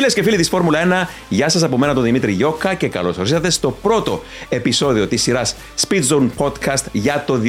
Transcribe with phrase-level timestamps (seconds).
[0.00, 3.18] Φίλες και φίλοι της Φόρμουλα 1, γεια σας από μένα τον Δημήτρη Γιώκα και καλώς
[3.18, 5.56] ορίσατε στο πρώτο επεισόδιο της σειράς
[5.86, 7.40] Speed Zone Podcast για το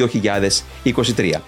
[1.15, 1.41] 2023.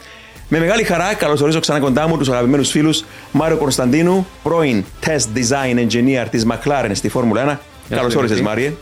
[0.47, 5.87] Με μεγάλη χαρά καλωσορίζω ξανά κοντά μου τους αγαπημένους φίλους Μάριο Κωνσταντίνου, πρώην Test Design
[5.87, 7.59] Engineer της McLaren στη Φόρμουλα
[7.89, 7.95] 1.
[7.95, 8.73] Καλώς όρισες, Μάριε.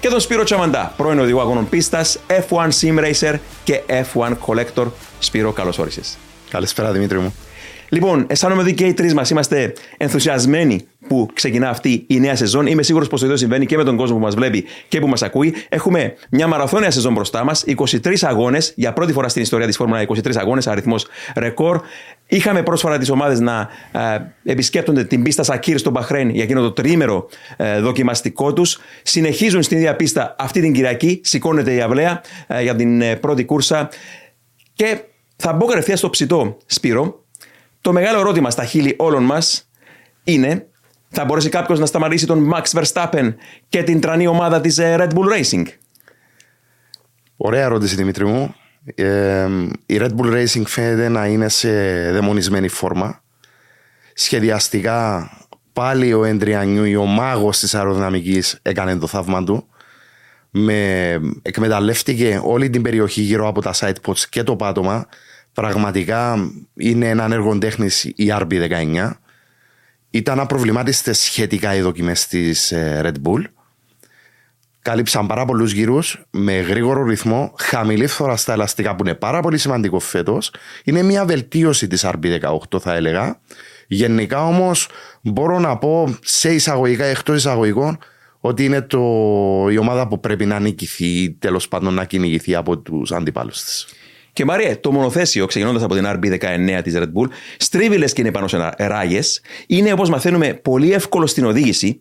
[0.00, 3.34] Και τον Σπύρο Τσαμαντά, πρώην οδηγό αγώνων πίστας, F1 Sim Racer
[3.64, 4.86] και F1 Collector.
[5.18, 6.18] Σπύρο, καλώς όρισες.
[6.50, 7.34] Καλησπέρα, Δημήτρη μου.
[7.88, 12.66] Λοιπόν, αισθάνομαι ότι και οι τρεις μας είμαστε ενθουσιασμένοι που ξεκινά αυτή η νέα σεζόν.
[12.66, 15.06] Είμαι σίγουρος πως το ίδιο συμβαίνει και με τον κόσμο που μας βλέπει και που
[15.08, 15.54] μας ακούει.
[15.68, 17.64] Έχουμε μια μαραθώνια σεζόν μπροστά μας.
[17.66, 21.80] 23 αγώνες, για πρώτη φορά στην ιστορία της Φόρμουλα 23 αγώνες, αριθμός ρεκόρ.
[22.26, 26.72] Είχαμε πρόσφατα τις ομάδες να ε, επισκέπτονται την πίστα Σακύρ στο Μπαχρέν για εκείνο το
[26.72, 28.78] τρίμερο ε, δοκιμαστικό τους.
[29.02, 31.20] Συνεχίζουν στην ίδια πίστα αυτή την Κυριακή.
[31.24, 33.88] Σηκώνεται η αυλαία ε, για την ε, πρώτη κούρσα.
[34.74, 34.98] Και
[35.36, 37.23] θα μπω κατευθείαν στο ψητό, Σπύρο,
[37.84, 39.68] το μεγάλο ερώτημα στα χείλη όλων μας
[40.24, 40.66] είναι
[41.08, 43.34] θα μπορέσει κάποιος να σταματήσει τον Max Verstappen
[43.68, 45.64] και την τρανή ομάδα της ε, Red Bull Racing;
[47.36, 48.54] Ωραία ερώτηση Δημήτρη μου.
[48.94, 49.48] Ε,
[49.86, 51.70] η Red Bull Racing φαίνεται να είναι σε
[52.12, 53.22] δαιμονισμένη φόρμα.
[54.14, 55.30] Σχεδιαστικά
[55.72, 59.66] πάλι ο Εντριανιού, ο μάγος της αεροδυναμικής έκανε το θαύμα του.
[60.50, 65.06] Με, εκμεταλλεύτηκε όλη την περιοχή γύρω από τα sidepods και το πάτωμα
[65.54, 69.10] Πραγματικά είναι ένα έργο τέχνης η RB19.
[70.10, 73.42] Ήταν απροβλημάτιστες σχετικά οι δοκιμές της ε, Red Bull.
[74.82, 79.58] Κάλυψαν πάρα πολλούς γύρους με γρήγορο ρυθμό, χαμηλή φθορά στα ελαστικά που είναι πάρα πολύ
[79.58, 80.50] σημαντικό φέτος.
[80.84, 83.40] Είναι μια βελτίωση της RB18, θα έλεγα.
[83.86, 84.88] Γενικά όμως
[85.22, 87.98] μπορώ να πω σε εισαγωγικά εκτός εισαγωγικών
[88.40, 88.98] ότι είναι το,
[89.70, 93.86] η ομάδα που πρέπει να νικηθεί ή τέλος πάντων να κυνηγηθεί από τους αντιπάλους της.
[94.34, 98.30] Και Μαρία, το μονοθέσιο, ξεκινώντας από την RB19 της Red Bull, στρίβει λες και είναι
[98.30, 99.40] πάνω σε ράγες.
[99.66, 102.00] Είναι όπως μαθαίνουμε πολύ εύκολο στην οδήγηση.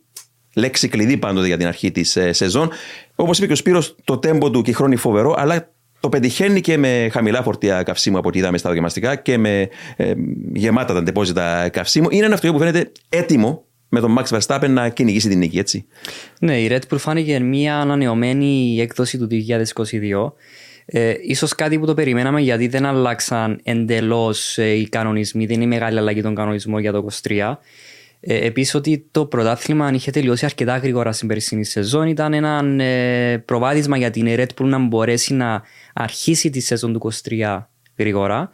[0.56, 2.70] Λέξη κλειδί πάντοτε για την αρχή της ε, σεζόν.
[3.16, 6.78] Όπως είπε και ο Σπύρος, το τέμπο του και χρόνι φοβερό, αλλά το πετυχαίνει και
[6.78, 10.14] με χαμηλά φορτία καυσίμου από ό,τι είδαμε στα δοκιμαστικά και με ε,
[10.54, 12.08] γεμάτα τα αντεπόζητα καυσίμου.
[12.10, 15.86] Είναι ένα αυτοκίνητο που φαίνεται έτοιμο με τον Max Verstappen να κυνηγήσει την νίκη, έτσι.
[16.40, 19.28] Ναι, η Red Bull φάνηκε μια ανανεωμένη έκδοση του
[19.74, 20.32] 2022
[20.86, 25.66] ε, ίσως κάτι που το περιμέναμε γιατί δεν αλλάξαν εντελώς ε, οι κανονισμοί, δεν είναι
[25.66, 27.56] μεγάλη αλλαγή των κανονισμών για το 23.
[28.20, 32.84] Ε, Επίσης, ότι το πρωτάθλημα αν είχε τελειώσει αρκετά γρήγορα στην περσινή σεζόν ήταν ένα
[32.84, 35.62] ε, προβάδισμα για την Red Bull να μπορέσει να
[35.94, 37.62] αρχίσει τη σεζόν του 23
[37.98, 38.50] γρήγορα.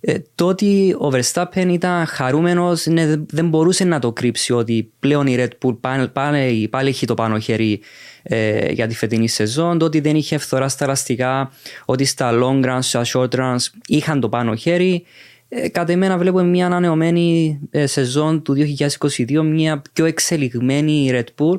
[0.00, 5.26] Ε, το ότι ο Verstappen ήταν χαρούμενος ναι, δεν μπορούσε να το κρύψει ότι πλέον
[5.26, 7.80] η Red Bull πάλι, πάλι, πάλι έχει το πάνω χέρι
[8.22, 11.50] ε, για τη φετινή σεζόν, το ότι δεν είχε φθορά στα ελαστικά,
[11.84, 13.56] ότι στα long runs, στα short runs
[13.86, 15.04] είχαν το πάνω χέρι.
[15.48, 18.56] Ε, κατά εμένα βλέπουμε μια ανανεωμένη ε, σεζόν του
[18.88, 21.56] 2022, μια πιο εξελιγμένη Red Bull,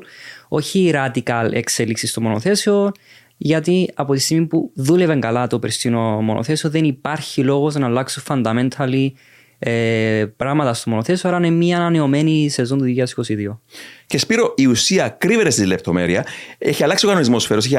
[0.48, 2.92] όχι radical εξέλιξη στο μονοθέσιο,
[3.42, 8.22] γιατί από τη στιγμή που δούλευε καλά το περσινό μονοθέσιο δεν υπάρχει λόγος να αλλάξουν
[8.26, 9.08] fundamentally
[9.58, 13.58] ε, πράγματα στο μονοθέσιο, άρα είναι μια ανανεωμένη σεζόν του 2022.
[14.06, 16.26] Και Σπύρο, η ουσία κρύβεται στη λεπτομέρεια.
[16.58, 17.72] Έχει αλλάξει ο κανονισμός φέρος,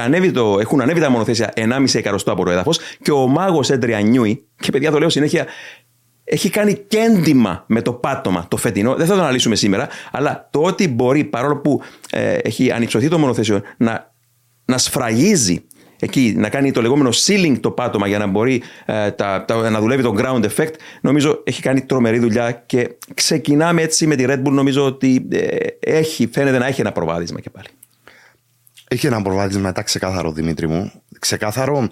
[0.60, 4.72] έχουν ανέβει τα μονοθέσια 1,5 εκατοστό από το έδαφος και ο μάγος Έντρια Νιούι, και
[4.72, 5.46] παιδιά το λέω συνέχεια,
[6.24, 8.96] έχει κάνει κέντημα με το πάτωμα το φετινό.
[8.96, 13.20] Δεν θα το αναλύσουμε σήμερα, αλλά το ότι μπορεί παρόλο που ε, έχει ανυψωθεί το
[13.20, 14.11] μονοθέσιο να,
[14.66, 15.64] να σφραγίζει
[16.02, 19.80] εκεί να κάνει το λεγόμενο ceiling το πάτωμα για να μπορεί ε, τα, τα, να
[19.80, 24.42] δουλεύει το ground effect, νομίζω έχει κάνει τρομερή δουλειά και ξεκινάμε έτσι με τη Red
[24.42, 24.52] Bull.
[24.52, 27.68] Νομίζω ότι ε, έχει, φαίνεται να έχει ένα προβάδισμα και πάλι.
[28.88, 30.92] Έχει ένα προβάδισμα, μετά ξεκάθαρο Δημήτρη μου.
[31.20, 31.90] Ξεκάθαρο,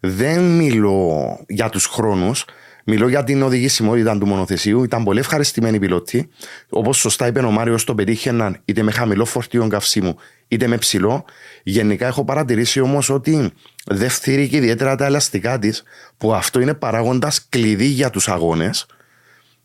[0.00, 2.44] δεν μιλώ για τους χρόνους,
[2.90, 4.82] Μιλώ για την οδηγησιμότητα του μονοθεσίου.
[4.82, 6.28] Ήταν πολύ ευχαριστημένοι πιλότοι.
[6.68, 10.16] Όπως σωστά είπε ο Μάριος, το πετύχαιναν είτε με χαμηλό φορτίο καυσίμου
[10.48, 11.24] είτε με ψηλό.
[11.62, 13.52] Γενικά έχω παρατηρήσει όμως ότι
[13.86, 15.82] δεν φτύρει και ιδιαίτερα τα ελαστικά της,
[16.16, 18.86] που αυτό είναι παράγοντας κλειδί για τους αγώνες.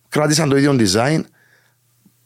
[0.09, 1.21] Κράτησαν το ίδιο design.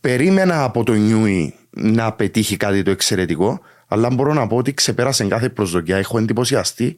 [0.02, 5.26] Περίμενα από το Νιούι να πετύχει κάτι το εξαιρετικό, αλλά μπορώ να πω ότι ξεπέρασε
[5.26, 5.98] κάθε προσδοκία.
[5.98, 6.98] Έχω εντυπωσιαστεί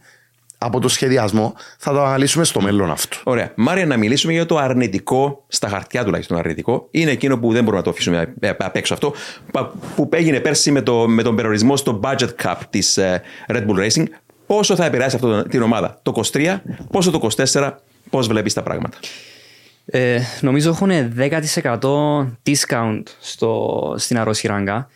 [0.61, 1.53] από το σχεδιασμό.
[1.77, 3.17] Θα το αναλύσουμε στο μέλλον αυτό.
[3.23, 3.51] Ωραία.
[3.55, 6.87] Μάρια, να μιλήσουμε για το αρνητικό, στα χαρτιά τουλάχιστον αρνητικό.
[6.91, 9.13] Είναι εκείνο που δεν μπορούμε να το αφήσουμε απ' έξω αυτό.
[9.95, 13.87] Που έγινε πέρσι με, το, με τον περιορισμό στο budget cap της ε, Red Bull
[13.87, 14.05] Racing.
[14.45, 16.57] Πόσο θα επηρεάσει αυτό την ομάδα το 23,
[16.91, 17.71] πόσο το 24,
[18.09, 18.97] πώς βλέπεις τα πράγματα;
[19.85, 21.79] Ε, νομίζω έχουν 10%
[22.45, 24.87] discount στο, στην Αρρώση Ράγκα.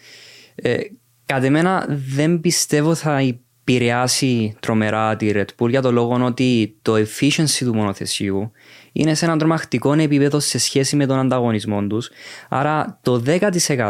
[0.56, 0.78] Ε,
[1.26, 3.22] κατ' εμένα δεν πιστεύω θα
[3.66, 8.52] επηρεάσει τρομερά τη Red Bull για το λόγο ότι το efficiency του μονοθεσίου
[8.92, 12.10] είναι σε έναν τρομακτικό επίπεδο σε σχέση με τον ανταγωνισμό τους.
[12.50, 13.24] Άρα το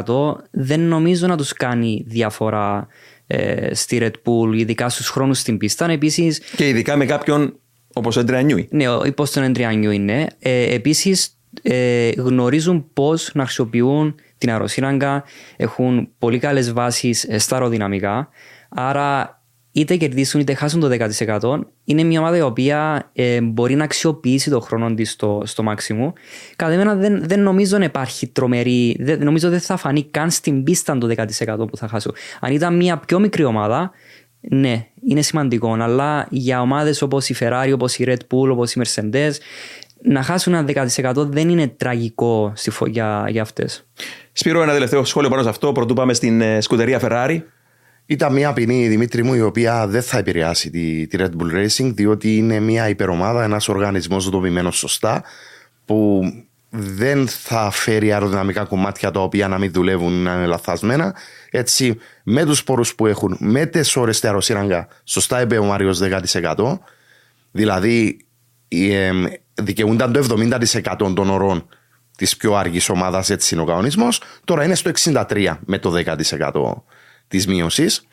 [0.06, 2.88] 10% δεν νομίζω να τους κάνει διαφορά
[3.28, 5.92] ε, στη Red Bull, ειδικά στους χρόνους στην πίστα.
[5.92, 7.60] Επίσης, και ειδικά με κάποιον
[7.94, 8.68] όπως ο Εντριανιούι.
[8.72, 10.28] Ναι, όπως τον Εντριανιούι είναι.
[10.40, 15.24] Ε, Επίσης, ε, γνωρίζουν πώς να χρησιμοποιούν την αεροσύραγγα,
[15.58, 18.30] έχουν πολύ καλές βάσεις στα αεροδυναμικά.
[18.70, 19.42] Άρα
[19.76, 20.90] είτε κερδίσουν είτε χάσουν το
[21.42, 25.64] 10%, είναι μια ομάδα η οποία ε, μπορεί να αξιοποιήσει το χρόνο της στο, στο
[25.64, 26.14] μάξιμο.
[26.56, 30.64] Κατά μένα δεν, δεν νομίζω να υπάρχει τρομερή, δεν, νομίζω δεν θα φανεί καν στην
[30.64, 32.12] πίστα το 10% που θα χάσω.
[32.40, 33.92] Αν ήταν μια πιο μικρή ομάδα,
[34.40, 38.82] ναι, είναι σημαντικό, αλλά για ομάδες όπως η Ferrari, όπως η Red Bull, όπως η
[38.84, 39.32] Mercedes,
[40.02, 42.54] να χάσουν ένα 10% δεν είναι τραγικό
[42.88, 43.88] για, για αυτές.
[44.32, 45.72] Σπύρο, ένα τελευταίο σχόλιο πάνω σε αυτό.
[45.72, 47.42] Πρωτού πάμε στην ε, σκουτερία Ferrari.
[48.06, 51.94] Ήταν μια ποινή, Δημήτρη μου, η οποία δεν θα επηρεάσει τη, τη Red Bull Racing,
[51.94, 55.24] διότι είναι μια υπερομάδα, ένας οργανισμός δομημένος σωστά,
[55.86, 56.22] που
[56.70, 61.16] δεν θα φέρει αεροδυναμικά κομμάτια τα οποία να μην δουλεύουν, να είναι λαθασμένα.
[61.50, 66.80] Έτσι, με τους πόρους που έχουν, με τις ώρες αεροσύραγγα, σωστά είπε ο Μάριος 10%.
[67.52, 68.18] Δηλαδή,
[68.68, 69.12] ε,
[69.54, 71.68] δικαιούνταν το 70% των ωρών
[72.18, 74.22] της πιο αργή ομάδας, έτσι είναι ο κανονισμός.
[74.44, 76.84] Τώρα είναι στο 63% με το 10%
[77.34, 78.08] της μείωσης.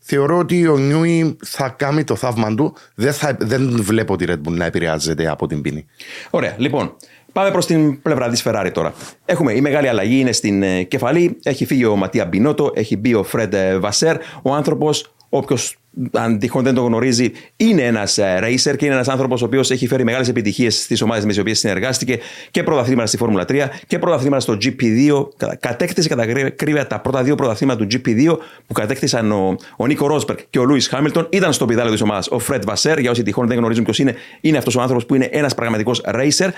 [0.00, 2.74] Θεωρώ ότι ο Νιούι θα κάνει το θαύμα του.
[2.94, 5.86] Δεν, θα, δεν βλέπω τη Red Bull να επηρεάζεται από την πίνη.
[6.30, 6.54] Ωραία.
[6.58, 6.96] Λοιπόν,
[7.32, 8.94] πάμε προς την πλευρά της Ferrari τώρα.
[9.24, 11.38] Έχουμε η μεγάλη αλλαγή είναι στην ε, κεφαλή.
[11.42, 14.16] Έχει φύγει ο Ματία Μπινότο, έχει μπει ο Φρέντ Βασέρ.
[14.42, 15.76] Ο άνθρωπος Όποιος
[16.12, 19.70] αν τυχόν δεν το γνωρίζει, είναι ένας ε, racer και είναι ένας άνθρωπος ο οποίος
[19.70, 22.18] έχει φέρει μεγάλες επιτυχίες στις ομάδες με τις οποίες συνεργάστηκε
[22.50, 25.28] και πρωταθλήματα στη Φόρμουλα 3 και πρωταθλήματα στο GP2.
[25.60, 30.36] Κατέκτησε κατά κρύβια τα πρώτα δύο πρωταθλήματα του GP2 που κατέκτησαν ο, ο Νίκο Ρόσπερ
[30.50, 31.26] και ο Λούις Χάμιλτον.
[31.30, 32.98] Ήταν στο πιδάλιο της ομάδας ο Φρέντ Βασέρ.
[32.98, 36.02] Για όσοι τυχόν δεν γνωρίζουν ποιος είναι, είναι αυτός ο άνθρωπος που είναι ένας πραγματικός
[36.04, 36.48] racer.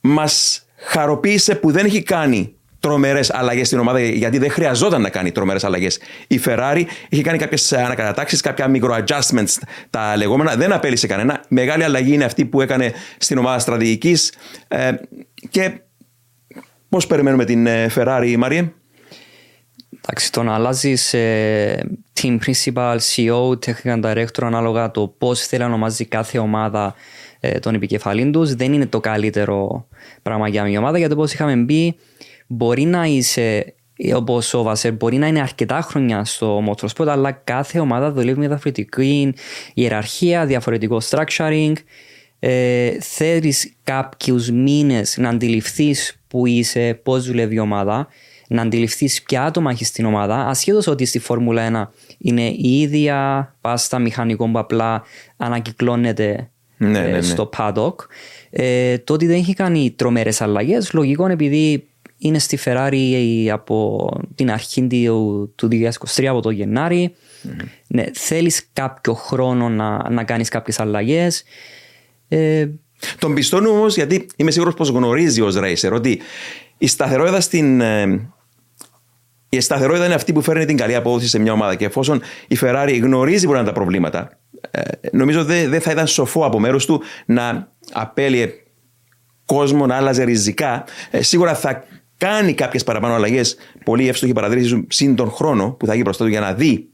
[0.00, 5.32] Μας χαροποίησε που δεν έχει κάνει τρομερές αλλαγές στην ομάδα, γιατί δεν χρειαζόταν να κάνει
[5.32, 5.98] τρομερές αλλαγές.
[6.26, 9.54] Η Ferrari είχε κάνει κάποιες ανακατατάξεις, κάποια μικροadjustments
[9.90, 10.56] τα λεγόμενα.
[10.56, 11.44] Δεν απέλησε κανένα.
[11.48, 14.32] Μεγάλη αλλαγή είναι αυτή που έκανε στην ομάδα στρατηγικής.
[14.68, 14.90] Ε,
[15.50, 15.80] και
[16.88, 18.72] πώς περιμένουμε την ε, Ferrari, Μάριε;
[20.10, 21.90] Εντάξει, το να αλλάζεις ε,
[22.20, 26.94] team principal, CEO, technical director ανάλογα το πώς θέλει να ονομάζει κάθε ομάδα
[27.40, 29.86] ε, τον επικεφαλήν τους δεν είναι το καλύτερο
[30.22, 31.96] πράγμα για μια ομάδα γιατί όπω είχαμε μπει
[32.48, 33.74] μπορεί να είσαι
[34.14, 38.46] όπως ο Βασέρ, μπορεί να είναι αρκετά χρόνια στο motorsport, αλλά κάθε ομάδα δουλεύει με
[38.46, 39.34] διαφορετική
[39.74, 41.72] ιεραρχία, διαφορετικό structuring.
[42.38, 48.08] Ε, Θέλεις κάποιους μήνες να αντιληφθείς που είσαι, πώς δουλεύει η ομάδα,
[48.48, 53.54] να αντιληφθείς ποια άτομα έχεις στην ομάδα, ασχέτως ότι στη Φόρμουλα 1 είναι η ίδια
[53.60, 55.02] πάστα μηχανικό που απλά
[55.36, 57.20] ανακυκλώνεται ναι, ε, ναι, ναι.
[57.20, 57.94] στο paddock.
[58.50, 61.87] Ε, το ότι δεν έχει κάνει τρομερές αλλαγές, λογικό επειδή
[62.18, 64.86] είναι στη Ferrari από την αρχή
[65.54, 65.68] του
[66.14, 67.14] 2023, από το Γενάρη.
[67.14, 67.64] Mm-hmm.
[67.86, 71.42] Ναι, θέλεις κάποιο χρόνο να, να κάνεις κάποιες αλλαγές.
[72.28, 72.66] Ε,
[73.18, 76.20] τον πιστώνω όμως γιατί είμαι σίγουρος πως γνωρίζει ως racer ότι
[76.78, 77.80] η σταθερότητα στην.
[77.80, 78.28] Ε,
[79.48, 81.74] η σταθερότητα είναι αυτή που φέρνει την καλή απόδοση σε μια ομάδα.
[81.74, 84.38] Και εφόσον η Ferrari γνωρίζει που είναι τα προβλήματα,
[84.70, 84.80] ε,
[85.12, 88.50] νομίζω δεν δε θα ήταν σοφό από μέρους του να απέλυε
[89.44, 90.84] κόσμο να άλλαζε ριζικά.
[91.10, 91.84] Ε, σίγουρα θα
[92.18, 96.30] κάνει κάποιες παραπάνω αλλαγές, πολύ εύστοχη παρατήρηση συν τον χρόνο που θα γίνει μπροστά του
[96.30, 96.88] για να δει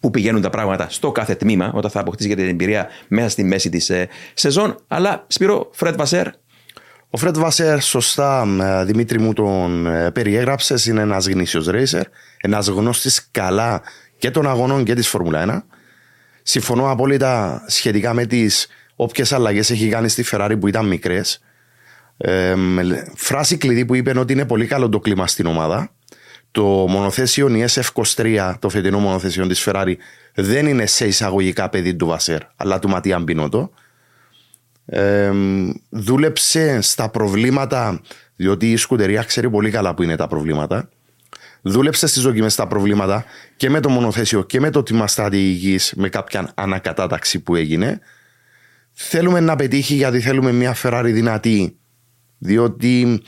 [0.00, 3.44] πού πηγαίνουν τα πράγματα στο κάθε τμήμα, όταν θα αποκτήσει για την εμπειρία μέσα στη
[3.44, 4.76] μέση της ε, σεζόν.
[4.88, 6.26] Αλλά Σπύρο, Φρέτ Βασέρ.
[7.10, 12.02] Ο Φρέτ Βασέρ, σωστά, ε, Δημήτρη μου τον ε, περιέγραψες, είναι ένας γνήσιος ρέισερ,
[12.40, 13.82] ένας γνώστης καλά
[14.18, 15.76] και των αγωνών και της Φόρμουλα 1.
[16.42, 21.40] Συμφωνώ απόλυτα σχετικά με τις όποιες αλλαγές έχει κάνει στη Ferrari που ήταν μικρές
[23.14, 25.90] φράση κλειδί που είπε ότι είναι πολύ καλό το κλίμα στην ομάδα.
[26.50, 29.94] Το μονοθέσιο η SF23, το φετινό μονοθέσιο της Ferrari,
[30.34, 33.70] δεν είναι σε εισαγωγικά παιδί του Βασέρ, αλλά του Ματία Μπινότο.
[34.86, 35.32] Ε,
[35.88, 38.00] δούλεψε στα προβλήματα,
[38.36, 40.88] διότι η σκουτερία ξέρει πολύ καλά που είναι τα προβλήματα.
[41.62, 43.24] Δούλεψε στις δοκιμές τα προβλήματα
[43.56, 48.00] και με το μονοθέσιο και με το τμήμα στρατηγικής, με κάποια ανακατάταξη που έγινε.
[48.92, 51.78] Θέλουμε να πετύχει γιατί θέλουμε μια Ferrari δυνατή
[52.38, 53.22] διότι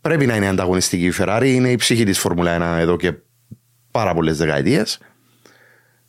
[0.00, 3.12] πρέπει να είναι ανταγωνιστική η Ferrari, είναι η ψυχή της Φόρμουλα 1 εδώ και
[3.90, 4.98] πάρα πολλές δεκαετίες.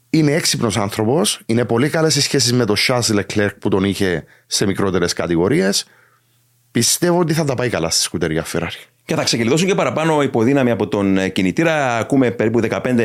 [0.09, 4.23] Είναι έξυπνος άνθρωπος, είναι πολύ καλές οι σχέσεις με τον Charles Leclerc που τον είχε
[4.45, 5.85] σε μικρότερες κατηγορίες.
[6.71, 8.93] Πιστεύω ότι θα τα πάει καλά στη σκουτερία Ferrari.
[9.05, 11.97] Και θα ξεκλειδώσουν και παραπάνω υποδύναμη από τον ε, κινητήρα.
[11.97, 12.99] Ακούμε περίπου 15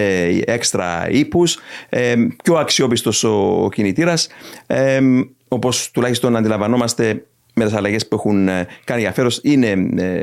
[0.44, 1.58] έξτρα ύπους.
[1.88, 4.28] Ε, πιο αξιόπιστος ο κινητήρας.
[4.66, 5.00] Ε,
[5.48, 7.26] Όπως τουλάχιστον αντιλαμβανόμαστε
[7.58, 10.22] με τις αλλαγές που έχουν ε, κάνει για φέρος, είναι ε,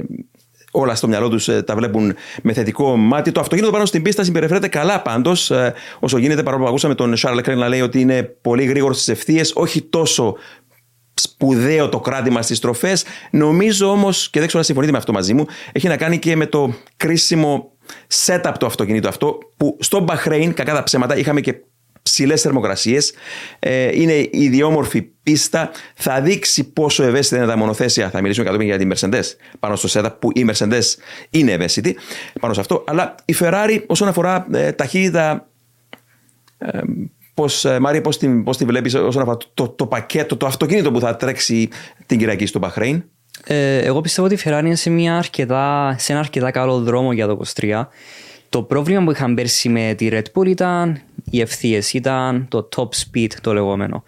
[0.72, 2.54] όλα στο μυαλό τους τα βλέπουν με
[2.98, 3.32] μάτι.
[3.32, 5.52] Το αυτοκίνητο πάνω στην πίστα συμπεριφέρεται καλά πάντως,
[6.00, 9.08] όσο γίνεται, παρόλο που ακούσαμε τον Σάρλ Λεκρέν να λέει ότι είναι πολύ γρήγορος στις
[9.08, 10.36] ευθείες, όχι τόσο
[11.14, 13.04] σπουδαίο το κράτημα στις τροφές.
[13.32, 16.36] Νομίζω όμως, και δεν ξέρω να συμφωνείτε με αυτό μαζί μου, έχει να κάνει και
[16.36, 17.72] με το κρίσιμο
[18.26, 21.56] setup του αυτοκινήτου αυτό, που στο Μπαχρέιν, κακά τα ψέματα, είχαμε και
[22.06, 23.14] ψηλές θερμοκρασίες.
[23.60, 25.72] Ε, είναι ιδιόμορφη πίστα.
[25.96, 28.10] Θα δείξει πόσο ευαίσθητα είναι τα μονοθέσια.
[28.10, 29.24] Θα μιλήσουμε κατόπιν για την Mercedes
[29.60, 30.84] πάνω στο setup που η Mercedes
[31.30, 31.98] είναι ευαίσθητη
[32.40, 32.84] πάνω σε αυτό.
[32.88, 35.48] Αλλά η Ferrari όσον αφορά ε, ταχύτητα
[36.58, 36.80] ε,
[37.34, 40.92] Πώς, ε, Μάρια, πώς τη, πώς τη βλέπεις όσον αφορά το, το, πακέτο, το αυτοκίνητο
[40.92, 41.70] που θα τρέξει
[42.06, 43.04] την Κυριακή στο Μπαχρέιν;
[43.48, 47.14] Ε, εγώ πιστεύω ότι η Ferrari είναι σε, μια αρκετά, σε ένα αρκετά καλό δρόμο
[47.14, 47.86] για το 23.
[48.50, 52.88] Το πρόβλημα που είχαν πέρσι με τη Red Bull ήταν οι ευθείες, ήταν το top
[52.88, 54.04] speed το λεγόμενο.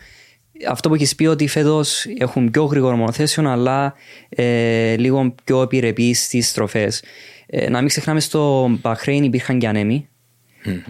[0.69, 3.93] Αυτό που έχεις πει ότι φέτος έχουν πιο γρήγορο μονοθέσιο, αλλά
[4.29, 7.03] ε, λίγο πιο επιρρεπείς στις στροφές.
[7.45, 10.07] Ε, να μην ξεχνάμε στο Μπαχρέιν υπήρχαν και ανέμοι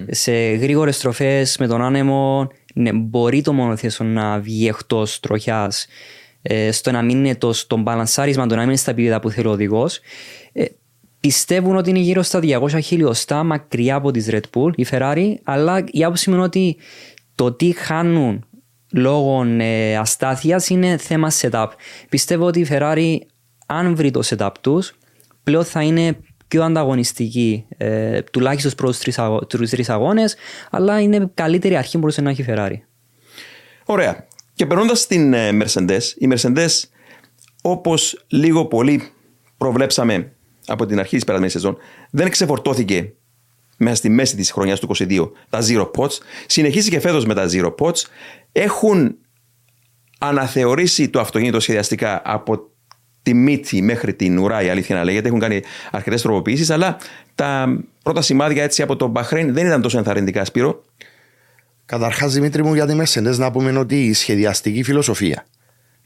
[0.09, 5.87] σε γρήγορες στροφές με τον άνεμο, ναι, μπορεί το μονοθέσιο να βγει εκτός τροχιάς
[6.41, 9.29] ε, στο να μην είναι το, το μπαλανσάρισμα, το να μην είναι στα επίπεδα που
[9.29, 9.99] θέλει ο οδηγός.
[11.17, 15.33] Ε, πιστεύουν ότι είναι γύρω στα 200 χιλιοστά μακριά από τη Red Bull, η Ferrari,
[15.43, 16.77] αλλά η άποψη είναι ότι
[17.35, 18.45] το τι χάνουν
[18.91, 21.67] λόγω ε, αστάθειας είναι θέμα setup.
[22.09, 23.17] Πιστεύω ότι η Ferrari,
[23.65, 24.97] αν βρει το setup τους,
[25.43, 28.99] πλέον θα είναι πιο ανταγωνιστική, ε, τουλάχιστον προς
[29.47, 30.35] τους τρεις αγώνες,
[30.71, 32.75] αλλά είναι καλύτερη αρχή που μπορούσε να έχει η Ferrari.
[33.85, 34.27] Ωραία.
[34.53, 36.83] Και περνώντας στην ε, Mercedes, η Mercedes,
[37.61, 39.11] όπως λίγο πολύ
[39.57, 40.31] προβλέψαμε
[40.67, 41.77] από την αρχή της περασμένης σεζόν,
[42.11, 43.13] δεν ξεφορτώθηκε
[43.77, 46.17] μέσα στη μέση της χρονιάς του 2022 τα Zero Pots.
[46.45, 48.01] Συνεχίζει και φέτος με τα Zero Pots.
[48.51, 49.15] Έχουν
[50.19, 52.71] αναθεωρήσει το αυτοκίνητο σχεδιαστικά από
[53.21, 55.27] τη μύτη μέχρι την ουρά, η αλήθεια να λέγεται.
[55.27, 56.97] Έχουν κάνει αρκετές τροποποιήσεις, αλλά
[57.35, 60.81] τα πρώτα σημάδια έτσι από το Μπαχρέιν δεν ήταν τόσο ενθαρρυντικά, Σπύρο.
[61.85, 65.45] Καταρχάς, Δημήτρη μου, για τη Mercedes να πούμε ότι η σχεδιαστική φιλοσοφία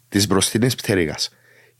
[0.09, 1.29] της μπροστινή πτέρυγας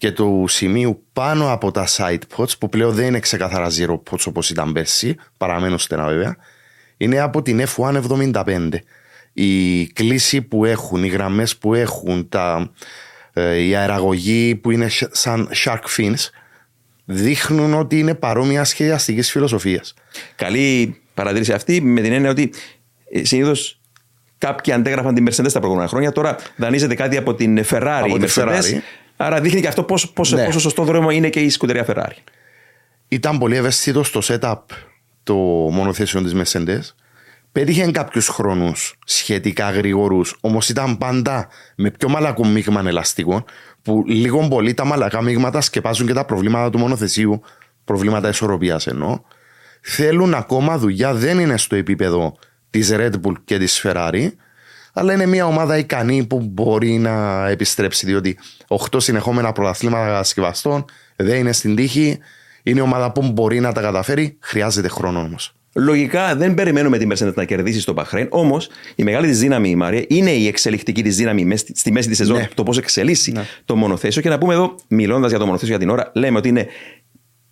[0.02, 4.24] και του σημείου πάνω από τα side pots, που πλέον δεν είναι ξεκαθαρά zero pots
[4.26, 6.36] όπως ήταν πέρσι, παραμένω στενά βέβαια,
[6.98, 8.70] είναι από την F175.
[9.34, 12.72] Η κλίση που έχουν, οι γραμμές που έχουν, τα,
[13.34, 16.30] ε, η αεραγωγή που είναι σαν shark fins
[17.06, 19.94] δείχνουν ότι είναι παρόμοια σχεδιαστικής φιλοσοφίας.
[20.36, 22.54] Καλή παρατήρηση αυτή με την έννοια ότι
[23.12, 23.80] ε, συνήθως
[24.38, 26.12] κάποιοι αντέγραφαν την Mercedes τα προηγούμενα χρόνια.
[26.12, 28.02] Τώρα δανείζεται κάτι από την Ferrari.
[28.04, 28.82] Από η Mercedes,
[29.22, 30.46] Άρα δείχνει και αυτό πόσο, πόσο, ναι.
[30.46, 32.18] πόσο σωστό δρόμο είναι και η σκουτερία Ferrari.
[33.08, 34.56] Ήταν πολύ ευαίσθητο στο setup
[35.24, 35.34] το
[35.72, 37.02] μονοθέσιο της Mercedes
[37.52, 43.46] Πέτυχε κάποιους χρόνους σχετικά γρήγορους, όμως ήταν πάντα με πιο μαλακό μείγμα ελαστικών,
[43.82, 47.42] που λίγο πολύ τα μαλακά μείγματα σκεπάζουν και τα προβλήματα του μονοθεσίου,
[47.86, 49.20] προβλήματα ισορροπίας εννοώ.
[49.82, 52.38] Θέλουν ακόμα δουλειά, δεν είναι στο επίπεδο
[52.70, 54.28] της Red Bull και της Ferrari,
[54.94, 61.40] αλλά είναι μια ομάδα ικανή που μπορεί να επιστρέψει, διότι 8 συνεχόμενα πρωταθλήματα κατασκευαστών δεν
[61.40, 62.18] είναι στην τύχη.
[62.64, 65.56] Είναι ομάδα που μπορεί να τα καταφέρει, χρειάζεται χρόνο όμως.
[65.76, 68.28] Λογικά δεν περιμένουμε την Mercedes να κερδίσει στο Μπαχρέν.
[68.30, 72.18] Όμως η μεγάλη της δύναμη, η Μαρία, είναι η εξελικτική της δύναμη στη μέση της
[72.18, 72.38] σεζόν.
[72.38, 72.50] Ναι.
[72.54, 73.46] Το πώς εξελίσσει ναι.
[73.66, 74.22] το μονοθέσιο.
[74.22, 76.68] Και να πούμε εδώ, μιλώντας για το μονοθέσιο για την ώρα, λέμε ότι είναι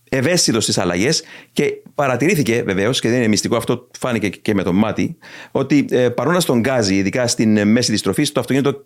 [0.09, 4.73] ευαίσθητος στις αλλαγές και παρατηρήθηκε βεβαίως, και δεν είναι μυστικό, αυτό φάνηκε και με το
[4.73, 5.17] μάτι,
[5.51, 8.85] ότι ε, παρόνα στον γκάζι, ειδικά στην μέση της τροφής, το αυτοκίνητο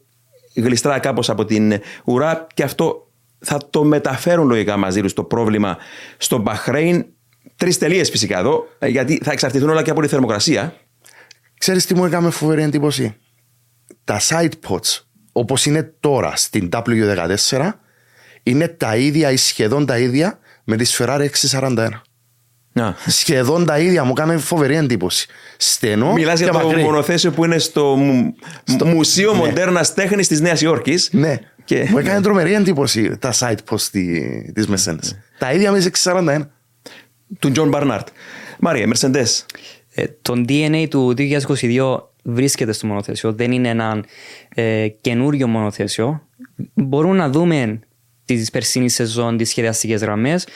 [0.55, 1.73] γλιστρά κάπως από την
[2.05, 5.77] ουρά και αυτό θα το μεταφέρουν λογικά μαζί τους το πρόβλημα
[6.17, 7.05] στο Μπαχρέιν
[7.55, 10.75] Τρεις τελείες φυσικά εδώ, ε, γιατί θα εξαρτηθούν όλα και από τη θερμοκρασία.
[11.57, 13.15] Ξέρεις τι μου έκανε φοβερή εντύπωση;
[14.03, 15.01] Τα side pods,
[15.31, 17.71] όπως είναι τώρα στην W14,
[18.43, 21.89] είναι τα ίδια ή σχεδόν τα ίδια με τη Ferrari 641.
[22.73, 22.95] Να.
[23.07, 25.27] Σχεδόν τα ίδια, μου έκανε φοβερή εντύπωση.
[25.57, 26.13] Στενό.
[26.13, 27.97] Μιλάς για το μονοθέσιο που είναι στο,
[28.63, 28.85] στο...
[28.85, 29.37] Μουσείο ναι.
[29.37, 31.09] Μοντέρνας Τέχνης της Νέας Υόρκης.
[31.11, 31.39] Ναι.
[31.63, 31.87] Και...
[31.89, 33.81] Μου έκανε τρομερή εντύπωση τα sidepods
[34.53, 35.11] της Mercedes.
[35.37, 36.41] Τα ίδια με τις 641
[37.39, 38.07] του Τζον Μπάρναρντ.
[38.59, 39.45] Μάρια, Mercedes.
[39.93, 43.33] Ε, το DNA του 2022 βρίσκεται στο μονοθέσιο.
[43.33, 44.03] Δεν είναι ένα
[44.49, 46.27] ε, καινούριο μονοθέσιο.
[46.73, 47.79] Μπορούμε να δούμε
[48.25, 50.47] της περσινής σεζόν, τις σχεδιαστικές γραμμές.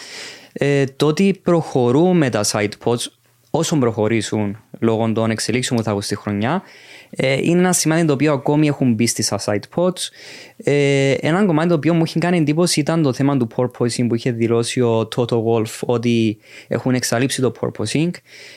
[0.54, 3.06] Ε, το ότι προχωρούμε τα side pods,
[3.50, 6.64] όσο προχωρήσουν λόγω των εξελίξεων που θα έχουν στη χρονιά,
[7.10, 10.10] ε, είναι ένα σημάδι το οποίο ακόμη έχουν μπει στις side pods.
[10.58, 14.16] Ε, ένα κομμάτι το οποίο μου έχει κάνει εντύπωση ήταν το θέμα του porpoising που
[14.16, 18.10] είχε δηλώσει ο Toto Wolf ότι έχουν εξαλείψει το porpoising.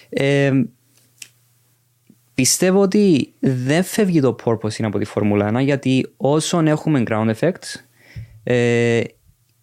[0.09, 0.50] Ε,
[2.35, 7.89] πιστεύω ότι δεν φεύγει το porpoising από τη Φόρμουλα 1 γιατί όσον έχουμε ground effects
[8.52, 9.02] ε,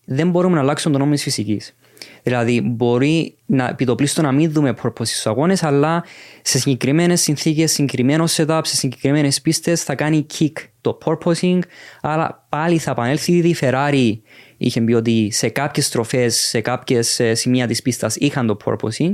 [0.05, 1.75] δεν μπορούμε να αλλάξουμε τον νόμο της φυσικής.
[2.23, 6.03] Δηλαδή, μπορεί να επιτοπλίστω να μην δούμε purpose στους αγώνες, αλλά
[6.41, 10.51] σε συγκεκριμένες συνθήκες, συγκεκριμένος setup, σε συγκεκριμένες πίστες θα κάνει kick
[10.81, 11.59] το purposing.
[12.01, 13.31] Άρα πάλι θα επανέλθει.
[13.31, 14.11] Ήδη η Ferrari
[14.57, 19.11] είχε πει ότι σε κάποιες στροφές, σε κάποιες σημεία της πίστας είχαν το purposing.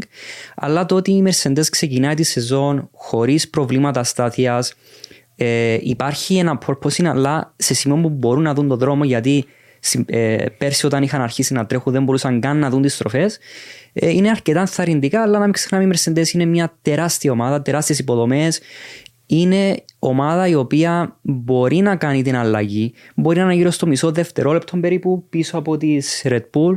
[0.56, 4.74] Αλλά το ότι η Mercedes ξεκινάει τη σεζόν χωρίς προβλήματα στάθειας,
[5.36, 9.46] ε, υπάρχει ένα purposing, αλλά σε σημείο που μπορούν να δουν τον δρόμο γιατί
[10.06, 13.40] ε, πέρσι όταν είχαν αρχίσει να τρέχουν δεν μπορούσαν καν να δουν τις στροφές.
[13.94, 18.00] Ε, είναι αρκετά ενθαρρυντικά, αλλά να μην ξεχνάμε η Mercedes είναι μια τεράστια ομάδα, τεράστιες
[18.00, 18.60] υποδομές.
[19.26, 22.94] Είναι ομάδα η οποία μπορεί να κάνει την αλλαγή.
[23.16, 26.76] Μπορεί να είναι γύρω στο μισό δευτερόλεπτο περίπου πίσω από τη Red Bull.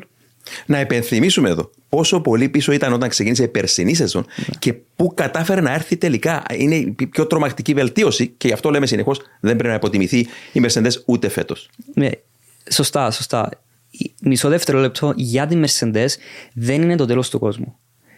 [0.66, 4.44] Να επενθυμίσουμε εδώ πόσο πολύ πίσω ήταν όταν ξεκίνησε η περσινή σεζόν ναι.
[4.58, 6.42] και πού κατάφερε να έρθει τελικά.
[6.58, 10.18] Είναι η πιο τρομακτική βελτίωση και γι' αυτό λέμε συνεχώς δεν πρέπει να υποτιμηθεί
[10.52, 11.70] η Mercedes ούτε φέτος.
[11.94, 12.10] Ναι,
[12.70, 13.50] Σωστά, σωστά.
[14.23, 16.08] Μισό δευτερόλεπτο για τη Mercedes
[16.54, 17.76] δεν είναι το τέλος του κόσμου.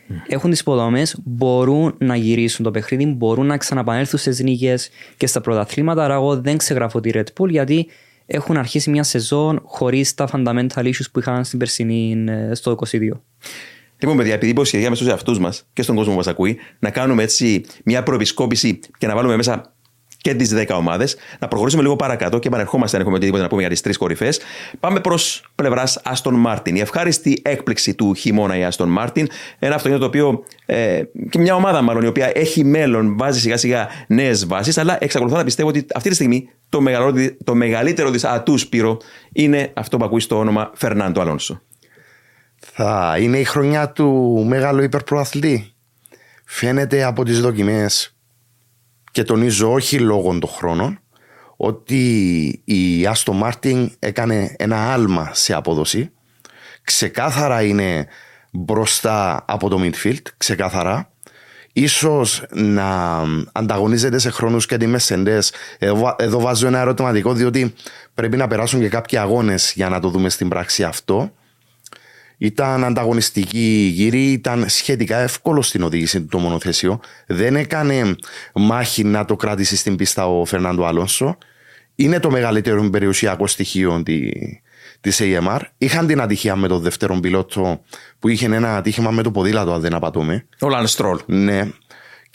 [0.08, 0.12] Mm.
[0.28, 5.40] Έχουν τις υποδομές, μπορούν να γυρίσουν το παιχνίδι, μπορούν να ξαναπανέλθουν στις νίκες και στα
[5.40, 6.04] πρωταθλήματα.
[6.04, 7.86] Άρα, εγώ δεν ξεγράφω τη Red Bull γιατί
[8.26, 12.98] έχουν αρχίσει μια σεζόν χωρίς τα fundamental issues που είχαν στην περσινή ε, στο 22.
[13.98, 17.22] Λοιπόν, παιδιά, επειδή υποσχεδίαμε στους εαυτούς μας και στον κόσμο που μας ακούει να κάνουμε
[17.22, 19.74] έτσι μια προεπισκόπηση και να βάλουμε μέσα
[20.28, 21.16] και τις 10 ομάδες.
[21.38, 24.40] Να προχωρήσουμε λίγο παρακάτω και επανερχόμαστε αν έχουμε οτιδήποτε να πούμε για τις τρεις κορυφές.
[24.80, 26.76] Πάμε προς πλευράς Άστον Μάρτιν.
[26.76, 29.28] Η ευχάριστη έκπληξη του χειμώνα η Άστον Μάρτιν.
[29.58, 30.44] Ένα αυτοκίνητο το οποίο.
[30.66, 34.96] Ε, και μια ομάδα μάλλον η οποία έχει μέλλον, βάζει σιγά σιγά νέες βάσεις, αλλά
[35.00, 36.82] εξακολουθώ να πιστεύω ότι αυτή τη στιγμή το,
[37.44, 38.96] το μεγαλύτερο τη ατού Σπύρο
[39.32, 41.60] είναι αυτό που ακούει στο όνομα Φερνάντο Αλόνσο.
[42.56, 45.72] Θα είναι η χρονιά του μεγάλου υπερπρωταθλητή.
[46.44, 48.17] Φαίνεται από τις δοκιμές
[49.10, 51.00] και τονίζω όχι λόγω των χρόνων
[51.56, 56.10] ότι η Άστο Μάρτιν έκανε ένα άλμα σε απόδοση.
[56.82, 58.06] Ξεκάθαρα είναι
[58.50, 61.10] μπροστά από το midfield, ξεκάθαρα.
[61.72, 63.20] Ίσως να
[63.52, 65.40] ανταγωνίζεται σε χρόνους και τη Mercedes.
[65.78, 67.74] Εδώ, εδώ βάζω ένα ερωτηματικό διότι
[68.14, 71.32] πρέπει να περάσουν και κάποιοι αγώνες για να το δούμε στην πράξη αυτό.
[72.38, 77.00] Ήταν ανταγωνιστική γύρι, ήταν σχετικά εύκολο στην οδήγηση του το μονοθέσιο.
[77.26, 78.14] Δεν έκανε
[78.54, 81.38] μάχη να το κρατήσει στην πίστα ο Φερνάντο Αλόνσο.
[81.94, 84.02] Είναι το μεγαλύτερο περιουσιακό στοιχείο
[85.00, 85.60] της AMR.
[85.78, 87.80] Είχαν την ατυχία με τον δεύτερο πιλότο
[88.18, 90.46] που είχε ένα ατύχημα με το ποδήλατο, αν δεν απατώμαι.
[90.60, 91.18] Ο Λανς Στρολ.
[91.26, 91.68] Ναι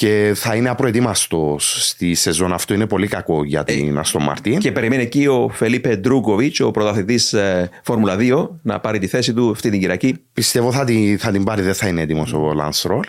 [0.04, 2.54] και θα είναι απροετοίμαστος στη σεζόν.
[2.54, 4.60] Αυτό είναι πολύ κακό για την Άστον Μάρτιν.
[4.60, 9.34] Και περιμένει εκεί ο Φελίπε Ντρούγκοβιτς, ο πρωταθλητής ε, Φόρμουλα 2, να πάρει τη θέση
[9.34, 10.22] του αυτή την Κυριακή.
[10.34, 13.04] Πιστεύω θα την, θα την πάρει, δεν θα είναι έτοιμος ο Λανς Στρολ.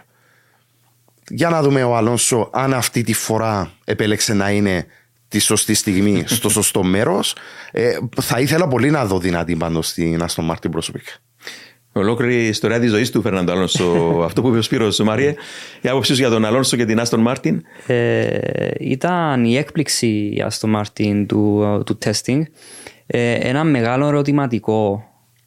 [1.28, 4.86] Για να δούμε ο Αλόνσο αν αυτή τη φορά επέλεξε να είναι
[5.28, 7.36] τη σωστή στιγμή στο σωστό μέρος.
[7.70, 11.12] Ε, θα ήθελα πολύ να δω δυνατή πάντως την Άστον Μάρτιν προσωπικά.
[11.96, 13.84] Ολόκληρη ιστορία της ζωής του Φερνάντο Αλόνσο.
[14.26, 15.34] Αυτό που είπε ο Σπύρος Μάριε,
[15.80, 17.62] η άποψή σου για τον Αλόνσο και την Άστον Μάρτιν.
[17.86, 18.38] Ε,
[18.80, 22.42] ήταν η έκπληξη η Άστον Μάρτιν του, του testing.
[23.06, 25.04] Ε, ένα μεγάλο ερωτηματικό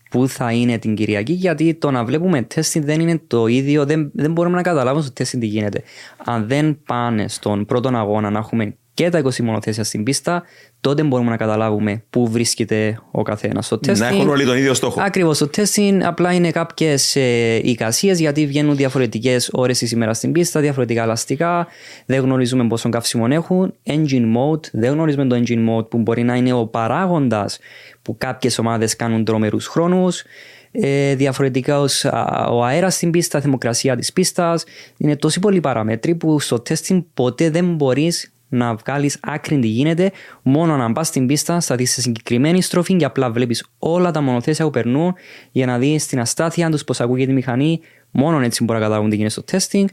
[0.09, 4.11] που θα είναι την Κυριακή, γιατί το να βλέπουμε testing δεν είναι το ίδιο, δεν,
[4.13, 5.83] δεν μπορούμε να καταλάβουμε στο testing τι γίνεται.
[6.25, 10.43] Αν δεν πάνε στον πρώτο αγώνα να έχουμε και τα 20 μονοθέσια στην πίστα,
[10.81, 13.65] τότε μπορούμε να καταλάβουμε πού βρίσκεται ο καθένας.
[13.65, 15.01] Στο testing, να έχουν όλοι τον ίδιο στόχο.
[15.01, 15.37] Ακριβώς.
[15.37, 20.59] Το testing απλά είναι κάποιες ε, εικασίες γιατί βγαίνουν διαφορετικές ώρες της ημέρας στην πίστα,
[20.59, 21.67] διαφορετικά ελαστικά.
[22.05, 23.73] Δεν γνωρίζουμε πόσο καύσιμο έχουν.
[23.83, 27.59] Engine mode, δεν γνωρίζουμε το engine mode που μπορεί να είναι ο παράγοντας
[28.01, 30.23] που κάποιες ομάδες κάνουν τρομερούς χρόνους.
[30.71, 32.05] Ε, διαφορετικά ως,
[32.51, 34.63] ο αέρας στην πίστα, η θερμοκρασία της πίστας.
[34.97, 40.11] Είναι τόσοι πολλοί παραμέτροι που στο testing ποτέ δεν μπορείς να βγάλεις άκρη τι γίνεται,
[40.41, 44.65] μόνο να πα στην πίστα, στα σε συγκεκριμένη στροφή και απλά βλέπεις όλα τα μονοθέσια
[44.65, 45.13] που περνούν
[45.51, 47.79] για να δεις την αστάθεια τους, πώς ακούγεται η μηχανή.
[48.11, 49.85] Μόνο έτσι μπορεί να καταλάβουν τι γίνεται στο testing.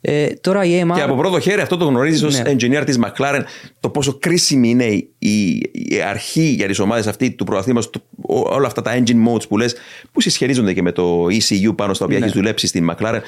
[0.00, 0.94] Ε, τώρα η EMA...
[0.94, 2.50] Και από πρώτο χέρι αυτό το γνωρίζεις ναι.
[2.50, 3.42] ω engineer της McLaren,
[3.80, 4.84] το πόσο κρίσιμη είναι
[5.18, 7.90] η, η αρχή για τις ομάδες αυτή του πρωταθλήματο,
[8.26, 9.74] όλα αυτά τα engine modes που λες,
[10.12, 12.24] που συσχετίζονται και με το ECU πάνω στα οποία ναι.
[12.24, 13.20] έχεις δουλέψει στην McLaren.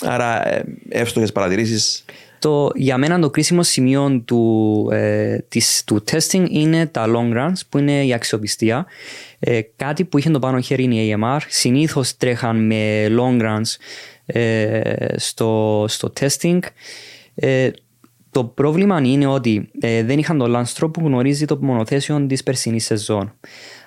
[0.00, 2.04] Άρα, ε, εύστοχες παρατηρήσεις
[2.42, 7.60] Το, για μένα το κρίσιμο σημείο του, ε, της, του testing είναι τα long runs
[7.68, 8.86] που είναι η αξιοπιστία.
[9.38, 11.38] Ε, κάτι που είχε το πάνω χέρι είναι η AMR.
[11.48, 13.76] Συνήθως τρέχαν με long runs
[14.26, 14.80] ε,
[15.16, 16.58] στο, στο testing.
[17.34, 17.70] Ε,
[18.30, 22.84] το πρόβλημα είναι ότι ε, δεν είχαν το Lance που γνωρίζει το μονοθέσιο της περσινής
[22.84, 23.32] σεζόν.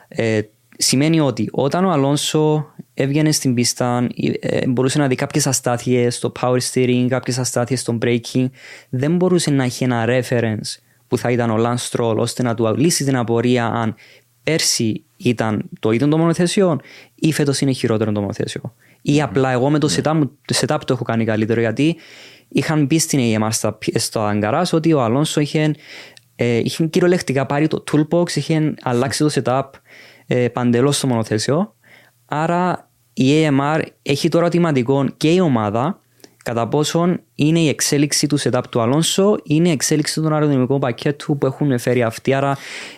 [0.07, 0.41] Ε,
[0.77, 4.07] σημαίνει ότι όταν ο Αλόνσο έβγαινε στην πίστα,
[4.39, 8.45] ε, μπορούσε να δει κάποιες αστάθειες στο power steering, κάποιες αστάθειες στο braking,
[8.89, 12.75] δεν μπορούσε να έχει ένα reference που θα ήταν ο Lance Stroll ώστε να του
[12.77, 13.95] λύσει την απορία αν
[14.43, 16.79] πέρσι ήταν το ίδιο το μονοθέσιο
[17.15, 18.73] ή φέτος είναι χειρότερο το μονοθέσιο.
[19.01, 21.95] Ή απλά εγώ με το setup, το setup το έχω κάνει καλύτερο γιατί
[22.47, 25.75] είχαν μπει στην AMR στο, στο Αγκαράς ότι ο Αλόνσο είχε,
[26.35, 29.69] ε, είχε κυριολεκτικά πάρει το toolbox, είχε αλλάξει το setup
[30.27, 31.74] ε, παντελώς στο μονοθέσιο.
[32.43, 35.99] Άρα η AMR έχει το ερωτηματικό και η ομάδα
[36.43, 41.37] κατά πόσον είναι η εξέλιξη του setup του Αλόνσο, είναι η εξέλιξη του αεροδυναμικού πακέτου
[41.37, 42.33] που έχουν φέρει αυτοί.
[42.33, 42.57] Άρα,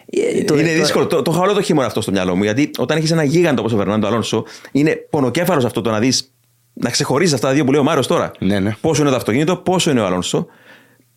[0.10, 1.08] ε, το, είναι δύσκολο.
[1.08, 2.44] Το, το, το το χειμώνα αυτό στο μυαλό μου.
[2.44, 6.34] Γιατί όταν έχεις ένα γίγαντο όπως ο Φερνάντο Αλόνσο, είναι πονοκέφαλος αυτό το να δεις
[6.74, 8.32] να ξεχωρίζεις αυτά τα δύο που λέει ο Μάριο τώρα.
[8.40, 8.76] Ναι, ναι.
[8.82, 10.48] Πόσο είναι το αυτοκίνητο, πόσο είναι ο Αλόνσο.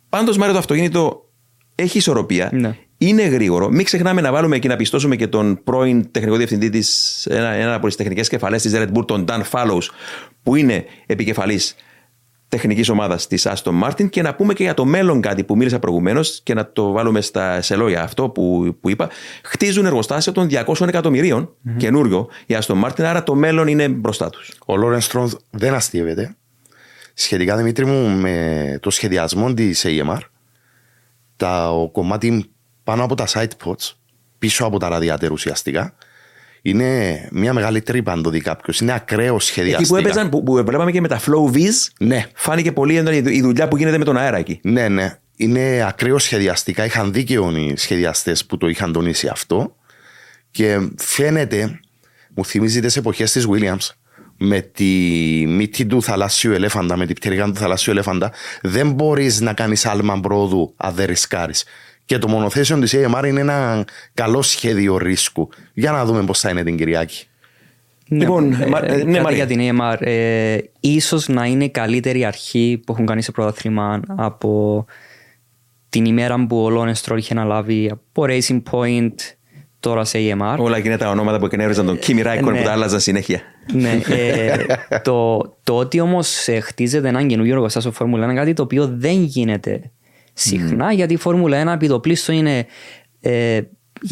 [0.09, 1.28] Πάντως, Μάριο, το αυτοκίνητο
[1.74, 2.50] έχει ισορροπία.
[2.52, 2.76] Ναι.
[3.02, 3.68] Είναι γρήγορο.
[3.68, 7.74] Μην ξεχνάμε να βάλουμε και να πιστώσουμε και τον πρώην τεχνικό διευθυντή της, ένα, ένα
[7.74, 9.88] από τις τεχνικές κεφαλές της Red Bull, τον Dan Fallows,
[10.42, 11.74] που είναι επικεφαλής
[12.48, 15.78] τεχνικής ομάδας της Aston Martin και να πούμε και για το μέλλον κάτι που μίλησα
[15.78, 19.10] προηγουμένως και να το βάλουμε στα, σε λόγια αυτό που, που είπα.
[19.42, 21.76] Χτίζουν εργοστάσιο των 200 εκατομμυρίων mm-hmm.
[21.76, 24.52] καινούριο η Aston Martin, άρα το μέλλον είναι μπροστά τους.
[24.66, 26.36] Ο Λόρεν Στρόντ δεν αστείευεται.
[27.14, 30.18] Σχετικά, Δημήτρη μου, με το σχεδιασμό της AMR,
[31.36, 32.50] τα, ο κομμάτι
[32.84, 33.92] πάνω από τα side pods,
[34.38, 35.94] πίσω από τα ραδιάτερ ουσιαστικά,
[36.62, 38.80] είναι μια μεγάλη τρύπα αν το δει κάποιος.
[38.80, 39.98] Είναι ακραίο σχεδιαστικά.
[39.98, 42.26] Εκεί που έπαιζαν, που, που βλέπαμε και με τα flow viz, ναι.
[42.34, 44.60] φάνηκε πολύ έντονη η δουλειά που γίνεται με τον αέρα εκεί.
[44.62, 45.18] Ναι, ναι.
[45.36, 46.84] Είναι ακραίο σχεδιαστικά.
[46.84, 49.76] Είχαν δίκαιο οι σχεδιαστές που το είχαν τονίσει αυτό.
[50.50, 51.80] Και φαίνεται,
[52.34, 53.88] μου θυμίζει τις εποχές της Williams,
[54.36, 54.84] με τη
[55.46, 60.20] μύτη του θαλάσσιου ελέφαντα, με την πτυρικά του θαλάσσιου ελέφαντα, δεν μπορείς να κάνεις άλμα
[60.20, 61.64] πρόοδου αν δεν ρισκάρεις.
[62.10, 65.48] Και το μονοθέσιο της AMR είναι ένα καλό σχέδιο ρίσκου.
[65.72, 67.26] Για να δούμε πώς θα είναι την Κυριακή.
[68.08, 69.96] Ναι, λοιπόν, ε, ε, ναι, για την AMR.
[70.00, 74.84] Ε, ίσως να είναι η καλύτερη αρχή που έχουν κάνει σε πρωτάθλημα από
[75.88, 79.14] την ημέρα που ο Λόνε Στρόλ είχε αναλάβει από Racing Point
[79.80, 80.56] τώρα σε AMR.
[80.58, 82.58] Όλα εκείνα τα ονόματα που εκνεύριζαν τον Kimi Raikkonen ναι.
[82.58, 83.40] που τα άλλαζαν συνέχεια.
[83.72, 84.56] Ναι, ε,
[85.08, 89.90] το, το ότι όμως χτίζεται έναν καινούργιο εργοστάσιο Φόρμουλα είναι κάτι το οποίο δεν γίνεται
[90.32, 90.94] συχνά, mm.
[90.94, 92.66] γιατί η Φόρμουλα 1 επιτοπλίστων είναι.
[93.20, 93.60] Ε,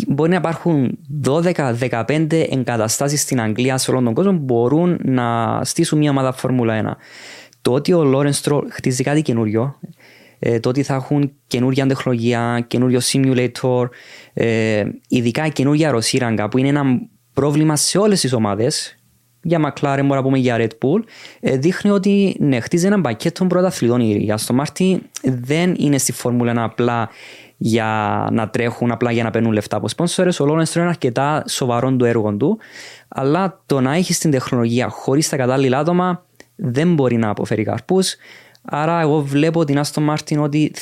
[0.06, 5.98] μπορεί να υπάρχουν 12-15 εγκαταστάσεις στην Αγγλία σε όλον τον κόσμο που μπορούν να στήσουν
[5.98, 6.96] μια ομάδα Φόρμουλα 1.
[7.62, 9.78] Το ότι ο Λόρενς Στρόλ χτίζει κάτι καινούριο,
[10.38, 13.88] ε, το ότι θα έχουν καινούργια τεχνολογία, καινούριο simulator,
[14.32, 16.84] ε, ειδικά καινούργια αεροσύραγγα που είναι ένα
[17.32, 18.97] πρόβλημα σε όλες τις ομάδες,
[19.42, 21.02] για McLaren, μπορεί να πούμε για Red Bull,
[21.40, 26.64] ε, δείχνει ότι ναι, χτίζει ένα πακέτο πρωταθλητών η Aston Martin δεν είναι στη Φόρμουλα
[26.64, 27.08] απλά
[27.56, 30.40] για να τρέχουν, απλά για να παίρνουν λεφτά από σπόνσορες.
[30.40, 32.58] Ο Lawrence είναι αρκετά σοβαρό το έργο του,
[33.08, 36.24] αλλά το να έχει την τεχνολογία χωρίς τα κατάλληλα άτομα
[36.56, 38.16] δεν μπορεί να αποφέρει καρπούς.
[38.62, 40.72] Άρα, εγώ βλέπω την Aston Martin ότι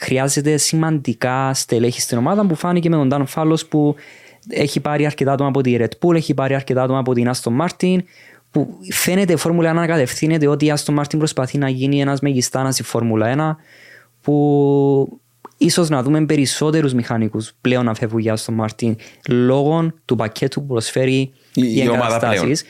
[0.00, 3.94] χρειάζεται σημαντικά στελέχη στην ομάδα που φάνηκε με τον Dan Fallos που
[4.48, 7.66] έχει πάρει αρκετά άτομα από τη Red Bull, έχει πάρει αρκετά άτομα από την Aston
[7.66, 7.98] Martin,
[8.50, 12.20] που φαίνεται η Φόρμουλα 1 να κατευθύνεται ότι η Aston Martin προσπαθεί να γίνει ένας
[12.20, 13.64] μεγιστάνας στη Φόρμουλα 1,
[14.22, 15.20] που
[15.56, 18.94] ίσως να δούμε περισσότερους μηχανικούς πλέον να φεύγουν για Aston Martin
[19.28, 22.64] λόγω του πακέτου που προσφέρει η, η εγκαταστάσεις.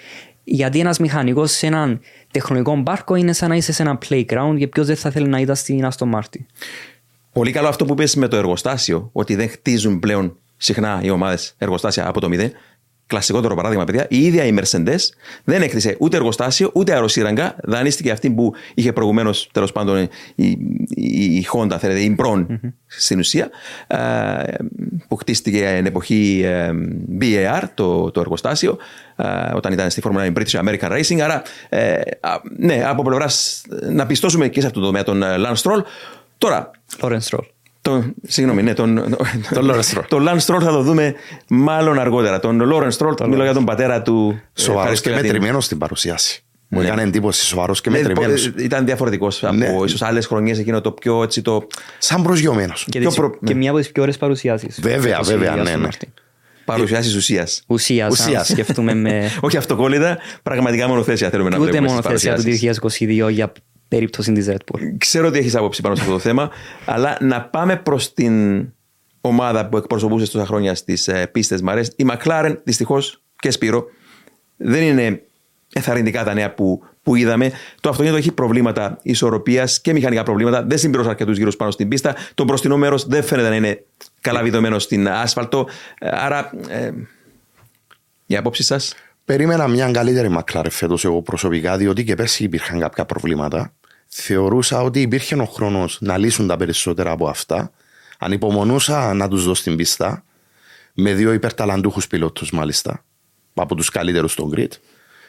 [0.44, 4.66] Γιατί ένας μηχανικός σε έναν τεχνολογικό μπάρκο είναι σαν να είσαι σε ένα playground και
[4.66, 6.40] ποιος δεν θα θέλει να ήταν στην Aston Martin.
[7.32, 11.54] Πολύ καλό αυτό που είπε με το εργοστάσιο, ότι δεν χτίζουν πλέον συχνά οι ομάδες
[11.58, 12.52] εργοστάσια από το μηδέν.
[13.06, 14.98] Κλασικότερο παράδειγμα, παιδιά, η ίδια η Mercedes
[15.44, 17.56] δεν έκτισε ούτε εργοστάσιο ούτε αεροσύραγγα.
[17.62, 22.72] Δανείστηκε αυτή που είχε προηγουμένως τέλος πάντων η, η, η Honda, θέλετε, η Μπρον mm-hmm.
[22.86, 23.50] στην ουσία,
[25.08, 26.44] που χτίστηκε εν εποχή
[27.20, 28.78] BAR το, το εργοστάσιο,
[29.54, 31.20] όταν ήταν στη Formula 1 British American Racing.
[31.20, 32.00] Άρα, ε,
[32.56, 35.82] ναι, από πλευράς να πιστώσουμε και σε αυτό το τομέα τον ε, Lance Stroll.
[36.38, 36.70] Τώρα.
[37.00, 37.59] Lawrence Stroll.
[37.82, 39.16] Το, συγγνώμη, ναι, τον,
[39.54, 40.04] τον Lawrence Stroll.
[40.08, 41.14] Τον Lance Stroll θα το δούμε
[41.48, 42.40] μάλλον αργότερα.
[42.40, 44.40] Τον Lawrence Stroll, μιλώ για τον πατέρα του.
[44.56, 46.44] Ε, Σοβαρός και μετρημένος στην παρουσίαση.
[46.72, 46.86] Μου ναι.
[46.86, 48.46] έκανε εντύπωση σοβαρός και ναι, μετρημένος.
[48.46, 49.68] Ήταν διαφορετικός ναι.
[49.68, 51.66] από ίσως άλλες χρονιές εκείνο το πιο έτσι το.
[51.98, 52.86] Σαν προσγειωμένος.
[52.90, 53.38] Και, και, προ...
[53.44, 54.80] και μια από τις πιο ωραίες παρουσιάσεις.
[54.82, 55.88] Βέβαια, βέβαια, ναι, ναι.
[56.64, 57.62] Παρουσιάσεις ουσίας.
[57.66, 58.46] Ουσίας.
[58.46, 59.30] σκεφτούμε με.
[59.40, 61.78] Όχι αυτοκόλλητα, πραγματικά μονοθέσια θέλουμε να βλέπουμε.
[61.78, 62.42] Ούτε μονοθέσια του
[63.28, 63.52] 2022 για
[63.90, 64.80] περίπτωση της Red Bull.
[64.98, 66.50] Ξέρω ότι έχεις άποψη πάνω σε αυτό το θέμα,
[66.84, 68.66] αλλά να πάμε προς την
[69.20, 71.80] ομάδα που εκπροσωπούσε τόσα χρόνια στις ε, πίστες Μαρέ.
[71.96, 73.84] Η McLaren δυστυχώς και Σπύρο
[74.56, 75.22] δεν είναι
[75.72, 77.52] εθαρρυντικά τα νέα που, που είδαμε.
[77.80, 80.62] Το αυτοκίνητο έχει προβλήματα ισορροπίας και μηχανικά προβλήματα.
[80.62, 82.16] Δεν συμπληρώσει αρκετούς γύρους πάνω στην πίστα.
[82.34, 83.84] Το μπροστινό μέρος δεν φαίνεται να είναι
[84.20, 85.68] καλά βιδωμένο στην άσφαλτο.
[86.00, 86.90] Άρα, ε,
[88.26, 88.94] η άποψη σας;
[89.30, 93.72] Περίμενα μια καλύτερη McLaren φέτος εγώ προσωπικά, διότι και πέρσι υπήρχαν κάποια προβλήματα.
[94.12, 97.70] Θεωρούσα ότι υπήρχε ο χρόνος να λύσουν τα περισσότερα από αυτά.
[98.18, 100.24] Ανυπομονούσα να τους δώσω την πίστα.
[100.94, 103.04] Με δύο υπερταλαντούχους πιλότους, μάλιστα.
[103.54, 104.68] Από τους καλύτερους στον grid.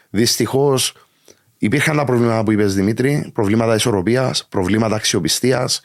[0.10, 0.94] Δυστυχώς
[1.58, 5.82] υπήρχαν τα προβλήματα που είπες Δημήτρη, προβλήματα ισορροπίας, προβλήματα αξιοπιστίας.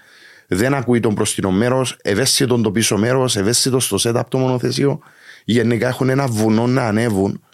[0.47, 5.01] Δεν ακούει τον προστινό μέρος, ευαίσθητο το πίσω μέρος, ευαίσθητος στο setup το μονοθεσίο.
[5.45, 7.45] Γενικά έχουν ένα βουνό να ανέβουν.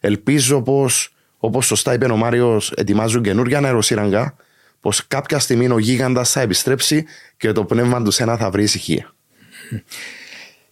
[0.00, 4.34] Ελπίζω πως, όπως σωστά είπε ο Μάριος, ετοιμάζουν καινούργια αεροσύραγγα,
[4.80, 7.04] πως κάποια στιγμή ο γίγαντας θα επιστρέψει
[7.36, 9.12] και το πνεύμα του σένα θα βρει ησυχία.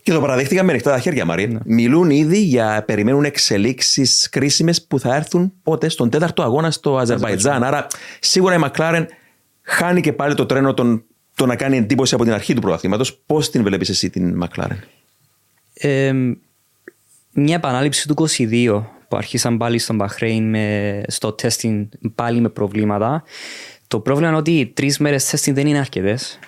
[0.06, 1.48] Και το παραδέχτηκα με ανοιχτά τα χέρια, Μαρή.
[1.48, 1.58] Ναι.
[1.64, 7.64] Μιλούν ήδη για περιμένουν εξελίξεις κρίσιμες που θα έρθουν πότε στον τέταρτο αγώνα στο Αζερβαϊτζάν.
[7.64, 7.86] Άρα,
[8.20, 9.06] σίγουρα η Μακλάρεν
[9.62, 13.04] χάνει και πάλι το τρένο τον, το να κάνει εντύπωση από την αρχή του πρωταθλήματο.
[13.26, 14.84] Πώς την βλέπεις εσύ την Μακλάρεν,
[15.74, 16.12] ε,
[17.32, 20.54] Μια επανάληψη του 22 που αρχίσαν πάλι στον Μπαχρέιν
[21.06, 23.22] στο testing πάλι με προβλήματα.
[23.88, 26.38] Το πρόβλημα είναι ότι τρεις μέρες testing δεν είναι αρκετές.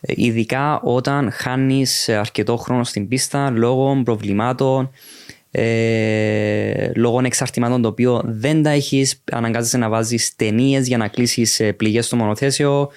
[0.00, 4.90] Ε, ειδικά όταν χάνεις αρκετό χρόνο στην πίστα λόγω προβλημάτων,
[5.50, 11.60] ε, λόγω εξαρτημάτων το οποίο δεν τα έχεις, αναγκάζεσαι να βάζεις ταινίες για να κλείσεις
[11.60, 12.90] ε, πληγές στο μονοθέσιο.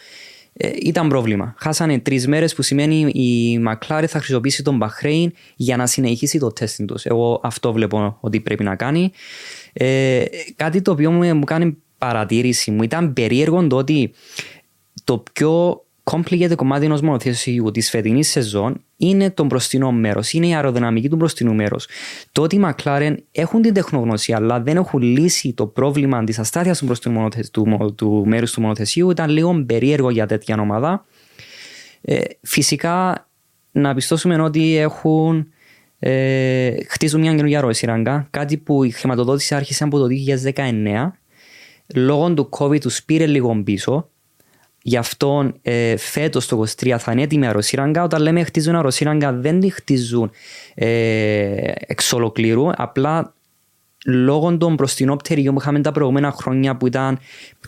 [0.54, 1.56] Ε, ήταν πρόβλημα.
[1.58, 6.54] Χάσανε τρεις μέρες που σημαίνει η McLaren θα χρησιμοποιήσει τον Bahrain για να συνεχίσει το
[6.60, 7.06] testing τους.
[7.06, 9.12] Εγώ αυτό βλέπω ότι πρέπει να κάνει.
[9.74, 10.24] Ε,
[10.56, 14.14] κάτι το οποίο μου, μου κάνει παρατήρηση μου ήταν περίεργο το ότι
[15.04, 20.54] το πιο complicated κομμάτι ενός μονοθέσιου της φετινής σεζόν είναι το μπροστινό μέρος, είναι η
[20.54, 21.76] αεροδυναμική του μπροστινού μέρου.
[22.32, 26.80] Το ότι οι McLaren έχουν την τεχνογνωσία, αλλά δεν έχουν λύσει το πρόβλημα της αστάθειας
[26.80, 31.06] του μπροστινού του, του μέρους του μονοθεσίου ήταν λίγο περίεργο για τέτοια ομάδα.
[32.02, 33.28] Ε, φυσικά,
[33.72, 35.48] να πιστώσουμε ότι έχουν.
[36.04, 37.74] Ε, χτίζουν μια καινούργια ροή
[38.30, 40.08] κάτι που η χρηματοδότηση άρχισε από το
[40.54, 41.21] 2019.
[41.96, 44.10] Λόγω του COVID τους πήρε λίγο πίσω
[44.84, 48.04] Γι' αυτό ε, φέτος το 23 θα είναι έτοιμη αεροσύραγγα.
[48.04, 50.32] Όταν λέμε χτίζουν αεροσύραγγα, δεν τη χτίζουν
[50.74, 52.70] ε, εξ ολοκλήρου.
[52.76, 53.34] Απλά
[54.06, 57.20] λόγω των μπροστινών πτεριών που είχαμε τα προηγούμενα χρόνια που ήταν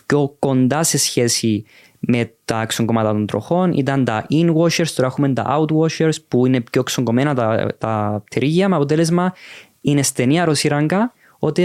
[0.06, 1.64] πιο κοντά σε σχέση
[1.98, 6.80] με τα εξογκωμάτα των τροχών, ήταν τα in-washers, τώρα έχουμε τα out-washers που είναι πιο
[6.80, 9.34] εξογκωμένα τα, τα πτερίγια με αποτέλεσμα
[9.80, 11.12] είναι στενή αεροσύραγγα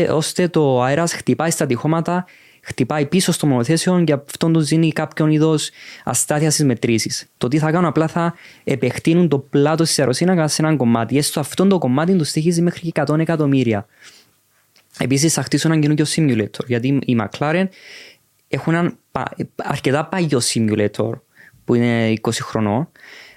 [0.10, 2.26] ώστε το αέρας χτυπάει στα τυχώματα
[2.62, 5.70] χτυπάει πίσω στο μονοθέσιο και αυτό τους δίνει κάποιον είδος
[6.04, 7.26] αστάθειας στις μετρήσεις.
[7.38, 11.18] Το τι θα κάνουν απλά θα επεκτείνουν το πλάτος της αεροσύνακας σε ένα κομμάτι.
[11.18, 13.86] Έστω αυτό το κομμάτι του στοιχίζει μέχρι 100 εκατομμύρια.
[15.00, 17.68] Επίσης θα χτίσουν ένα καινούργιο simulator γιατί οι McLaren
[18.48, 18.94] έχουν ένα
[19.56, 21.12] αρκετά παλιό simulator
[21.66, 22.90] που είναι 20 χρονών.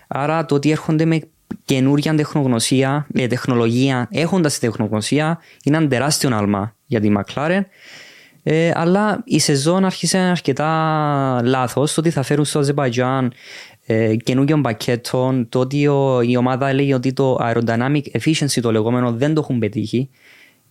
[0.09, 1.21] Άρα το ότι έρχονται με
[1.65, 7.61] καινούργια τεχνογνωσία, με τεχνολογία, έχοντας τεχνογνωσία, είναι ένα τεράστιο άλμα για τη McLaren
[8.43, 11.95] ε, αλλά η σεζόν άρχισε αρκετά λάθος.
[11.95, 13.33] Το ότι θα φέρουν στο Αζερβαϊτζάν
[13.87, 19.13] ε, καινούργιων πακέτων, το ότι ο, η ομάδα έλεγε ότι το aerodynamic efficiency το λεγόμενο
[19.13, 20.09] δεν το έχουν πετύχει.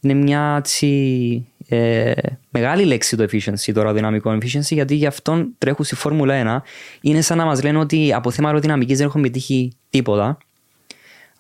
[0.02, 2.12] Είναι μια έτσι, ε,
[2.50, 6.62] μεγάλη λέξη το efficiency, το αεροδυναμικό efficiency, γιατί γι' αυτόν τρέχουν στη Φόρμουλα 1.
[7.02, 10.38] Είναι σαν να μας λένε ότι από θέμα αεροδυναμική δεν έχουν πετύχει τίποτα.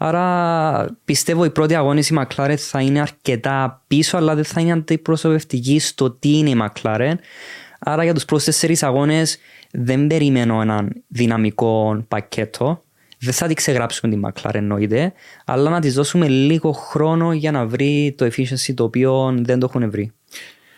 [0.04, 5.80] Άρα πιστεύω η πρώτη αγώνιση McLaren θα είναι αρκετά πίσω, αλλά δεν θα είναι αντιπροσωπευτική
[5.80, 7.14] στο τι είναι η McLaren.
[7.80, 9.38] Άρα για τους πρώτους τέσσερις αγώνες
[9.72, 12.84] δεν περιμένω έναν δυναμικό πακέτο.
[13.20, 15.14] Δεν θα την ξεγράψουμε την McLaren εννοείται,
[15.46, 19.72] αλλά να της δώσουμε λίγο χρόνο για να βρει το efficiency το οποίο δεν το
[19.74, 20.12] έχουν βρει.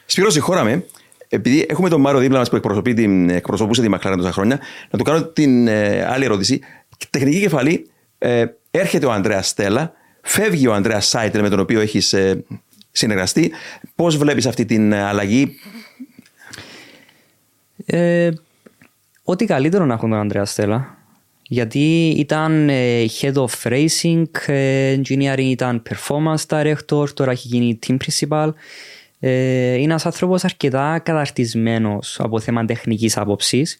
[0.05, 0.85] Σπύρο, συγχώραμε.
[1.27, 4.59] Επειδή έχουμε τον Μάριο δίπλα μας που εκπροσωπεί την, εκπροσωπούσε τη McLaren τόσα χρόνια,
[4.89, 6.61] να του κάνω την ε, άλλη ερώτηση.
[7.09, 8.45] Τεχνική κεφαλή, ε,
[8.77, 12.43] έρχεται ο Ανδρέας Στέλλα, φεύγει ο Ανδρέας Σάιτελ με τον οποίο έχεις ε,
[12.91, 13.51] συνεργαστεί.
[13.95, 15.55] Πώς βλέπεις αυτή την ε, αλλαγή,
[17.85, 18.29] ε,
[19.23, 20.97] Ό,τι καλύτερο να έχουν τον Ανδρέα Στέλλα.
[21.47, 24.23] Γιατί ήταν ε, head of racing
[24.95, 28.49] engineering, ήταν performance director, τώρα έχει γίνει team principal.
[29.19, 33.79] είναι ένας άνθρωπος αρκετά καταρτισμένος από θέμα τεχνικής άποψης.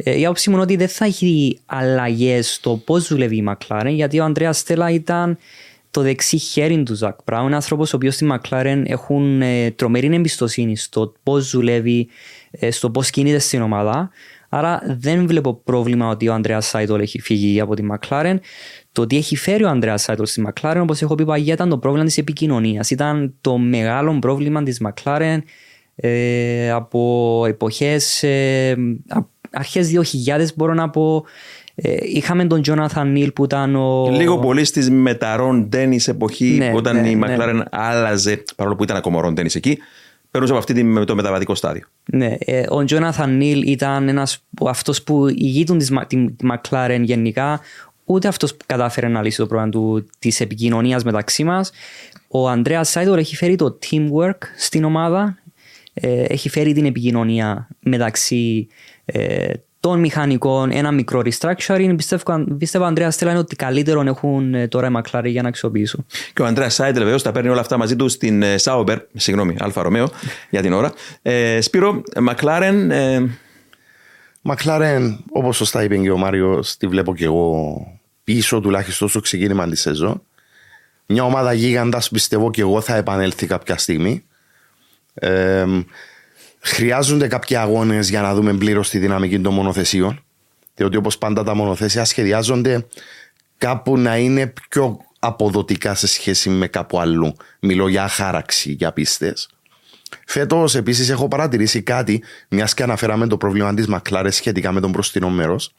[0.00, 3.90] Ε, η άποψή μου είναι ότι δεν θα έχει αλλαγές στο πώς δουλεύει η McLaren,
[3.90, 5.38] γιατί ο Αντρέα Στέλλα ήταν
[5.90, 10.14] το δεξί χέρι του Ζακ Μπράουν, ένα άνθρωπος ο οποίος στη McLaren έχουν ε, τρομερή
[10.14, 12.08] εμπιστοσύνη στο πώς δουλεύει,
[12.50, 14.10] ε, στο πώς κινείται στην ομάδα.
[14.48, 18.36] Άρα δεν βλέπω πρόβλημα ότι ο Ανδρέας Σάιτολ έχει φύγει από τη McLaren.
[18.92, 21.78] Το ότι έχει φέρει ο Ανδρέας Σάιτολ στη McLaren, όπως έχω πει παγιά, ήταν το
[21.78, 22.90] πρόβλημα της επικοινωνίας.
[22.90, 25.38] Ήταν το μεγάλο πρόβλημα της McLaren
[25.94, 28.22] ε, από εποχές.
[28.22, 28.76] Ε,
[29.52, 29.90] αρχές
[30.26, 31.24] 2000 μπορώ να πω
[31.74, 34.08] ε, είχαμε τον Τζόναθαν Νίλ που ήταν ο.
[34.10, 37.36] Λίγο πολύ στη μεταρών τέννη εποχή, Ναι, όταν ναι, η ναι.
[37.38, 39.78] McLaren άλλαζε, παρόλο που ήταν ακόμα ρον τέννη εκεί,
[40.30, 41.82] περνούσε από αυτή τη- το μεταβατικό στάδιο.
[42.12, 47.00] Ναι, ε, ο Τζόναθαν Νίλ ήταν ένας, αυτός που ηγείτουν της, Μα- τη τη McLaren
[47.02, 47.60] γενικά,
[48.04, 51.70] ούτε αυτός που κατάφερε να λύσει το πρόβλημα του, της επικοινωνίας μεταξύ μας.
[52.28, 55.38] Ο Ανδρέας Σάιτορ έχει φέρει το teamwork στην ομάδα,
[55.94, 58.68] ε, έχει φέρει την επικοινωνία μεταξύ
[59.12, 61.92] ε, των μηχανικών, ένα μικρό restructuring.
[61.96, 66.06] Πιστεύω, πιστεύω Ανδρέας Στέλλα είναι ότι καλύτερο έχουν ε, τώρα οι McLaren για να αξιοποιήσουν.
[66.32, 69.56] Και ο Αντρέας Ζάιντλ βεβαίως τα παίρνει όλα αυτά μαζί του στην ε, Sauber, συγγνώμη,
[69.58, 70.08] Άλφα Ρομέο
[70.50, 70.92] για την ώρα.
[71.22, 73.38] Ε, Σπύρο, Μακλάρεν, ε,
[74.42, 77.76] Μακλάρεν, όπως σωστά είπε και ο Μάριο, τη βλέπω και εγώ
[78.24, 80.22] πίσω τουλάχιστον στο ξεκίνημα της σεζόν.
[81.06, 84.24] Μια ομάδα γίγαντας πιστεύω και εγώ θα επανέλθει κάποια στιγμή.
[85.14, 85.64] Ε,
[86.60, 90.22] χρειάζονται κάποιοι αγώνες για να δούμε πλήρως τη δυναμική των μονοθεσίων.
[90.74, 92.86] Διότι όπως πάντα τα μονοθέσια σχεδιάζονται
[93.58, 97.36] κάπου να είναι πιο αποδοτικά σε σχέση με κάπου αλλού.
[97.60, 99.48] Μιλώ για χάραξη, για πίστες.
[100.26, 104.90] Φέτος, επίσης, έχω παρατηρήσει κάτι, μιας και αναφέραμε το πρόβλημα της Μακλάρες σχετικά με τον
[104.90, 105.74] μπροστινό μέρος.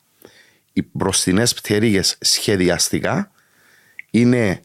[0.74, 3.32] Οι μπροστινές πτέρυγες σχεδιαστικά
[4.10, 4.62] είναι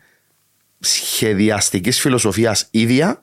[0.78, 3.22] σχεδιαστικής φιλοσοφίας ίδια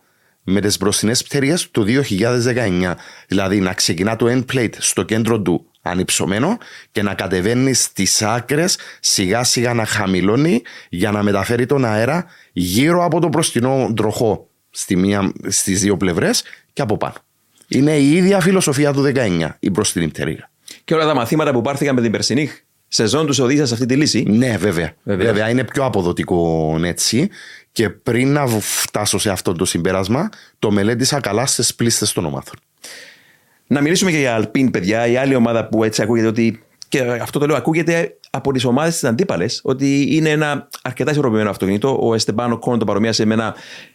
[0.52, 2.94] με τις μπροστινέ πτέρυγες του 2019.
[3.28, 6.58] Δηλαδή να ξεκινά το end plate στο κέντρο του ανυψωμένο
[6.92, 13.06] και να κατεβαίνει στις άκρες σιγά σιγά να χαμηλώνει για να μεταφέρει τον αέρα γύρω
[13.06, 17.16] από το μπροστινό τροχό στη μία, στις δύο πλευρές και από πάνω.
[17.68, 20.50] Είναι η ίδια φιλοσοφία του 19 η μπροστινή πτέρυγα.
[20.84, 22.50] και όλα τα μαθήματα που πάρθηκαν με την περσινή
[22.88, 24.94] σεζόν τους οδήγησαν σε αυτή τη λύση; Ναι, βέβαια.
[25.04, 25.26] Βέβαια.
[25.26, 25.50] βέβαια.
[25.50, 27.30] είναι πιο αποδοτικό έτσι.
[27.72, 30.30] Και πριν να φτάσω σε αυτό το συμπέρασμα,
[30.60, 32.54] το μελέτησα καλά στις πλήστες των ομάδων.
[33.68, 36.64] Να μιλήσουμε και για Αλπίν, παιδιά, η άλλη ομάδα που έτσι ακούγεται ότι.
[36.88, 41.50] Και αυτό το λέω, ακούγεται από τις ομάδες της αντίπαλες ότι είναι ένα αρκετά ισορροπημένο
[41.50, 41.98] αυτοκίνητο.
[42.02, 43.91] Ο Εστεμπάνο Κόν το παρομοίασε με ένα ε,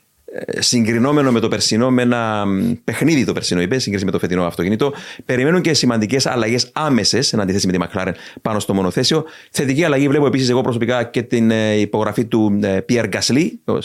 [0.59, 4.45] συγκρινόμενο με το περσινό, με ένα μ, παιχνίδι το περσινό, είπε, σύγκριση με το φετινό
[4.45, 4.93] αυτοκίνητο.
[5.25, 9.25] Περιμένουν και σημαντικές αλλαγές άμεσες, εν αντιθέσει με τη McLaren, πάνω στο μονοθέσιο.
[9.51, 13.79] Θετική αλλαγή βλέπω επίσης εγώ προσωπικά και την ε, υπογραφή του ε, Pierre Gasly, ω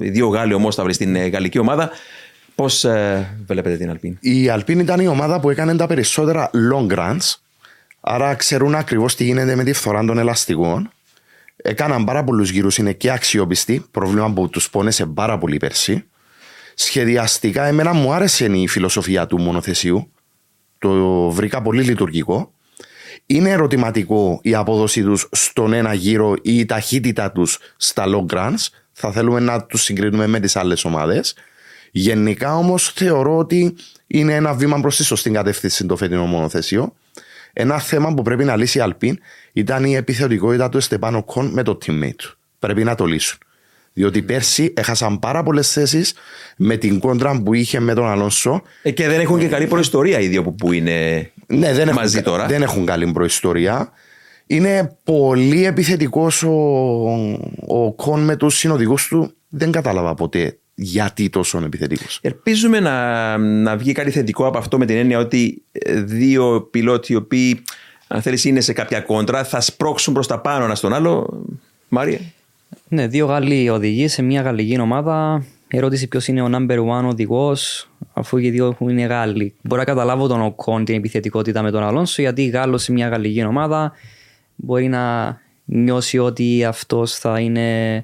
[0.00, 1.90] οι δύο Γάλλοι ομόσταυροι στην ε, γαλλική ομάδα.
[2.54, 2.86] Πώς
[3.46, 7.34] βλέπετε την Αλπίν; Η Αλπίν ήταν η ομάδα που έκανε τα περισσότερα long runs,
[8.00, 10.90] άρα ξέρουν ακριβώς τι γίνεται με τη φθορά των ελαστικών.
[11.62, 13.84] Έκαναν πάρα πολλούς γύρους, είναι και αξιόπιστοι.
[13.90, 16.04] Πρόβλημα που τους πόνεσε πάρα πολύ πέρσι.
[16.74, 20.12] Σχεδιαστικά, εμένα μου άρεσε η φιλοσοφία του μονοθεσίου.
[20.78, 20.90] Το
[21.30, 22.52] βρήκα πολύ λειτουργικό.
[23.26, 28.66] Είναι ερωτηματικό η απόδοση τους στον ένα γύρο ή η ταχύτητα τους στα long runs.
[28.92, 31.34] Θα θέλουμε να τους συγκρίνουμε με τις άλλες ομάδες.
[31.90, 36.94] Γενικά όμως θεωρώ ότι είναι ένα βήμα προς τη σωστή κατεύθυνση το φετινό μονοθέσιο.
[37.52, 39.18] Ένα θέμα που πρέπει να λύσει η Αλπίν
[39.58, 42.38] ήταν η επιθετικότητα του Εστεπάνο Κον με το teammate του.
[42.58, 43.38] Πρέπει να το λύσουν.
[43.92, 46.14] Διότι πέρσι έχασαν πάρα πολλές θέσεις
[46.56, 48.62] με την κόντρα που είχε με τον Αλόνσο.
[48.82, 52.18] Ε, και δεν έχουν και καλή προϊστορία οι δύο που, που είναι Ναι, δεν μαζί
[52.18, 52.46] έχουν, τώρα.
[52.46, 53.92] δεν έχουν καλή προϊστορία.
[54.46, 56.52] Είναι πολύ επιθετικός ο,
[57.66, 59.32] ο Κον με τους συνοδικού του.
[59.48, 62.18] Δεν κατάλαβα ποτέ γιατί τόσο επιθετικός.
[62.22, 67.12] Ελπίζουμε να, να βγει κάτι θετικό από αυτό με την έννοια ότι ε, δύο πιλότοι
[67.12, 67.62] οι οποίοι,
[68.08, 71.42] αν θέλεις, είναι σε κάποια κόντρα, θα σπρώξουν προς τα πάνω ένα στον άλλο.
[71.88, 72.20] Μάρια.
[72.88, 75.44] Ναι, δύο Γάλλοι οδηγοί σε μια γαλλική ομάδα.
[75.68, 79.54] Ερώτηση ποιος είναι ο number one οδηγός, αφού και οι δύο είναι Γάλλοι.
[79.62, 83.44] Μπορώ να καταλάβω τον Οκόν την επιθετικότητα με τον Αλόνσο, γιατί Γάλλος σε μια γαλλική
[83.44, 83.92] ομάδα
[84.54, 87.96] μπορεί να νιώσει ότι αυτός θα είναι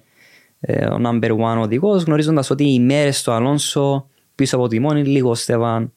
[0.61, 5.05] ε, ο number one οδηγός, γνωρίζοντας ότι οι μέρες του Αλόνσο πίσω από τη μόνη
[5.05, 5.93] λιγοστεύαν.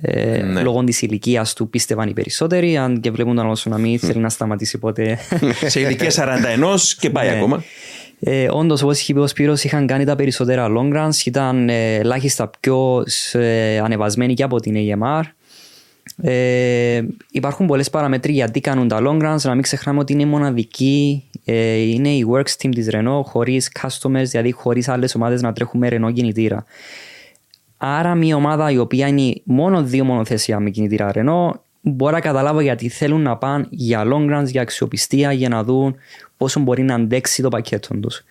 [0.00, 0.62] Ε, Ναι.
[0.62, 2.76] Λόγω της ηλικίας του πίστευαν οι περισσότεροι.
[2.76, 5.18] Αν και βλέπουν τον Αλόνσο να μην θέλει να σταματήσει ποτέ.
[5.66, 7.36] σε ηλικία 41 και πάει Ναι.
[7.36, 7.62] ακόμα.
[8.20, 11.94] Ε, Όντως, όπως είχε πει ο Σπύρος, είχαν κάνει τα περισσότερα long runs, ήταν ε,
[11.94, 15.22] ελάχιστα πιο ε, ανεβασμένοι και από την AMR.
[16.22, 19.40] Ε, υπάρχουν πολλές παραμέτροι γιατί κάνουν τα long runs.
[19.42, 24.24] Να μην ξεχνάμε ότι είναι μοναδική, ε, είναι η works team της Renault χωρίς customers,
[24.24, 26.64] δηλαδή χωρίς άλλες ομάδες να τρέχουν με Renault κινητήρα.
[27.76, 31.50] Άρα, μια ομάδα η οποία είναι μόνο δύο μονοθέσια με κινητήρα Renault,
[31.80, 35.96] μπορώ να καταλάβω γιατί θέλουν να πάνε για long runs, για αξιοπιστία, για να δουν
[36.36, 38.24] πόσο μπορεί να αντέξει το πακέτο τους.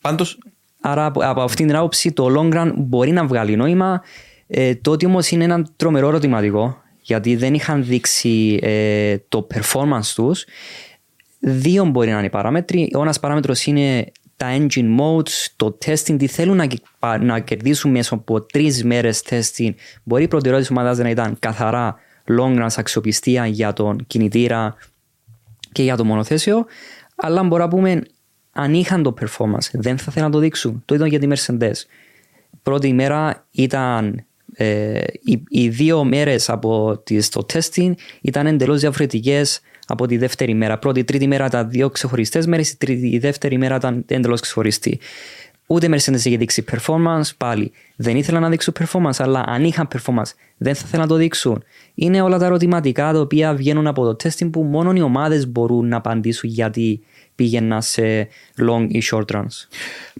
[0.00, 0.38] Πάντως.
[0.80, 4.02] Άρα από, από αυτήν την άποψη το long run μπορεί να βγάλει νόημα.
[4.46, 10.12] Ε, το ότι όμως είναι ένα τρομερό ερωτηματικό γιατί δεν είχαν δείξει ε, το performance
[10.14, 10.44] τους.
[11.40, 12.90] Δύο μπορεί να είναι οι παράμετροι.
[12.94, 18.14] Ο ένας παράμετρος είναι τα engine modes, το testing, τι θέλουν να, να κερδίσουν μέσα
[18.14, 19.70] από τρεις μέρες testing.
[20.02, 21.96] Μπορεί η προτεραιότητα της ομάδας να ήταν καθαρά
[22.28, 24.76] long run αξιοπιστία για τον κινητήρα
[25.72, 26.66] και για το μονοθέσιο.
[27.16, 28.02] Αλλά μπορούμε να πούμε,
[28.52, 30.82] αν είχαν το performance, δεν θα θέλουν να το δείξουν.
[30.84, 31.84] Το είδαν για τη Mercedes.
[32.62, 34.24] Πρώτη ημέρα ήταν
[34.54, 40.54] ε, οι, οι, δύο μέρες από τις, το testing ήταν εντελώς διαφορετικές από τη δεύτερη
[40.54, 40.78] μέρα.
[40.78, 44.98] Πρώτη, τρίτη μέρα ήταν δύο ξεχωριστές μέρες, η, η δεύτερη μέρα ήταν εντελώς ξεχωριστή.
[45.66, 47.72] Ούτε Mercedes είχε δείξει performance, πάλι.
[47.96, 51.64] Δεν ήθελαν να δείξουν performance, αλλά αν είχαν performance, δεν θα θέλαν να το δείξουν.
[51.94, 55.88] Είναι όλα τα ερωτηματικά τα οποία βγαίνουν από το testing που μόνο οι ομάδες μπορούν
[55.88, 57.00] να απαντήσουν γιατί
[57.34, 58.28] πήγαιναν σε
[58.66, 59.66] long ή short runs.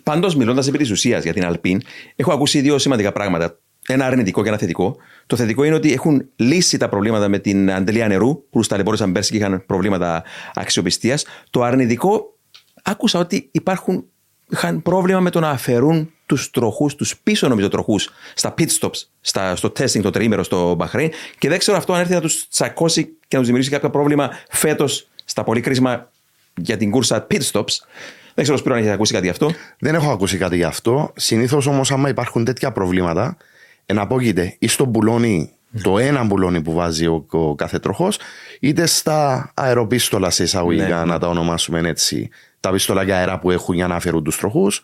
[0.02, 1.78] Πάντως, μιλώντας επί της ουσίας για την Alpine,
[2.16, 4.96] έχω ακούσει δύο σημαντικά πράγματα ένα αρνητικό και ένα θετικό.
[5.26, 9.30] Το θετικό είναι ότι έχουν λύσει τα προβλήματα με την αντελεία νερού, που ταλαιπώρησαν πέρσι
[9.30, 11.24] και είχαν προβλήματα αξιοπιστίας.
[11.50, 12.38] Το αρνητικό,
[12.82, 14.04] άκουσα ότι υπάρχουν,
[14.50, 19.02] είχαν πρόβλημα με το να αφαιρούν τους τροχούς, τους πίσω νομίζω τροχούς, στα pit stops,
[19.20, 21.10] στα, στο testing το τριήμερο στο Μπαχρέιν.
[21.38, 24.30] Και δεν ξέρω αυτό αν έρθει να τους τσακώσει και να τους δημιουργήσει κάποιο πρόβλημα
[24.48, 26.10] φέτος στα πολύ κρίσιμα
[26.56, 27.78] για την κούρσα pit stops.
[28.34, 29.50] Δεν ξέρω αν έχεις ακούσει κάτι γι' αυτό.
[29.78, 31.12] Δεν έχω ακούσει κάτι γι' αυτό.
[31.16, 33.36] Συνήθως όμως, άμα υπάρχουν τέτοια προβλήματα,
[33.86, 35.50] εναπόκειται ή στο μπουλόνι,
[35.82, 38.18] το ένα μπουλόνι που βάζει ο, ο κάθε τροχός,
[38.60, 41.04] είτε στα αεροπίστολα σε εισαγωγικά, ναι.
[41.04, 42.30] να τα ονομάσουμε έτσι,
[42.60, 44.82] τα πίστολα αέρα που έχουν για να φέρουν τους τροχούς.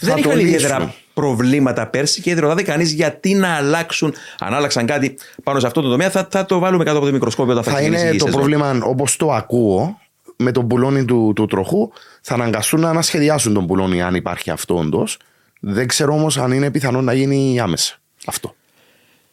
[0.00, 4.14] Δεν είχαν ιδιαίτερα προβλήματα πέρσι και δεν ρωτάτε κανείς γιατί να αλλάξουν.
[4.38, 7.12] Αν άλλαξαν κάτι πάνω σε αυτό το τομέα, θα, θα το βάλουμε κάτω από το
[7.12, 9.98] μικροσκόπιο όταν θα, θα είναι το πρόβλημα όπως το ακούω
[10.36, 11.92] με το μπουλόνι του, του τροχού.
[12.20, 15.18] Θα αναγκαστούν να ανασχεδιάσουν το μπουλόνι αν υπάρχει αυτό όντως.
[15.60, 17.99] Δεν ξέρω όμως αν είναι πιθανό να γίνει άμεσα.
[18.26, 18.54] Αυτό.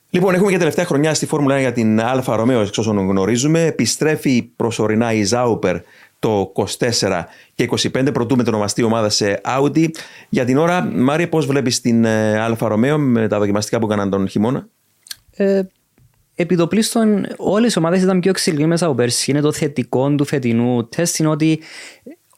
[0.09, 3.65] Λοιπόν, έχουμε και τελευταία χρονιά στη Φόρμουλα 1 για την Άλφα Ρομέο, εξ όσων γνωρίζουμε.
[3.65, 5.77] Επιστρέφει προσωρινά η Sauber
[6.19, 7.23] το 24
[7.55, 9.89] και 25 προτού μετονομαστεί ομάδα σε Audi.
[10.29, 14.09] Για την ώρα, Μάριε, πώς βλέπεις την ε, Άλφα Ρομέο με τα δοκιμαστικά που έκαναν
[14.09, 14.67] τον χειμώνα;
[15.31, 15.61] Ε,
[16.35, 19.31] επί το πλήστον, όλες οι ομάδες ήταν πιο εξελιγμένε από πέρσι.
[19.31, 21.59] Είναι το θετικό του φετινού τεστ, είναι ότι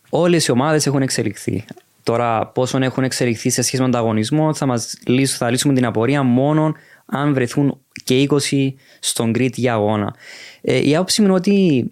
[0.10, 1.66] όλες οι ομάδες έχουν εξελιχθεί.
[2.10, 5.86] Τώρα, πόσο έχουν εξελιχθεί σε σχέση με τον ανταγωνισμό, θα, μας λύσουν, θα λύσουμε την
[5.86, 6.74] απορία μόνο
[7.06, 10.16] αν βρεθούν και 20 στον Κρήτη για αγώνα.
[10.62, 11.86] Ε, η άποψη είναι ότι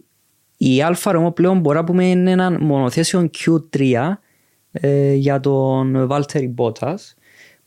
[0.58, 4.14] η Αλφα Ρωμό πλέον μπορεί να πούμε είναι ένα μονοθέσιο Q3
[4.72, 7.00] ε, για τον Βάλτερη Μπότα,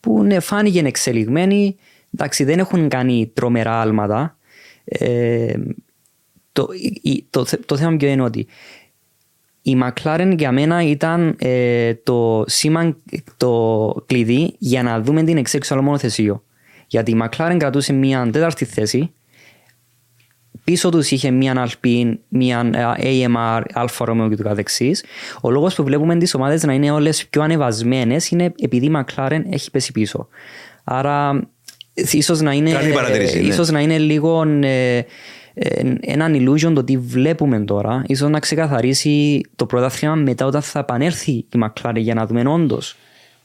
[0.00, 1.76] που ναι, φάνηκε εξελιγμένοι.
[2.14, 4.36] Εντάξει, δεν έχουν κάνει τρομερά άλματα.
[4.84, 5.54] Ε,
[6.52, 6.66] το,
[7.30, 8.46] το, το, το θέμα ποιο είναι ότι
[9.62, 12.96] η McLaren για μένα ήταν ε, το σήμα,
[13.36, 16.42] το κλειδί για να δούμε την εξέλιξη όλο μονοθεσίο.
[16.86, 19.12] Γιατί η McLaren κρατούσε μια τέταρτη θέση,
[20.64, 25.04] πίσω τους είχε μια Alpine, μια ε, AMR, Alfa Romeo και το καθεξής.
[25.40, 29.40] Ο λόγος που βλέπουμε τις ομάδες να είναι όλες πιο ανεβασμένες είναι επειδή η McLaren
[29.50, 30.28] έχει πέσει πίσω.
[30.84, 31.48] Άρα
[31.94, 33.76] ίσως να είναι, ε, ίσως ναι.
[33.76, 35.02] να είναι λίγο ε,
[36.00, 41.30] έναν illusion το τι βλέπουμε τώρα, ίσως να ξεκαθαρίσει το πρωτάθλημα μετά όταν θα επανέλθει
[41.30, 42.96] η McLaren για να δούμε όντως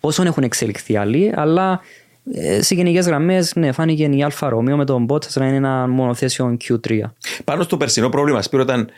[0.06, 1.82] πόσο έχουν εξελιχθεί άλλοι, αλλά
[2.34, 5.88] ε, σε γενικές γραμμές, ναι, φάνηκε η Άλφα Ρομέο με τον Bottas να είναι ένα
[5.88, 7.00] μονοθέσιο Q3.
[7.44, 8.90] Πάνω στο περσινό πρόβλημα, Σπύρο, ήταν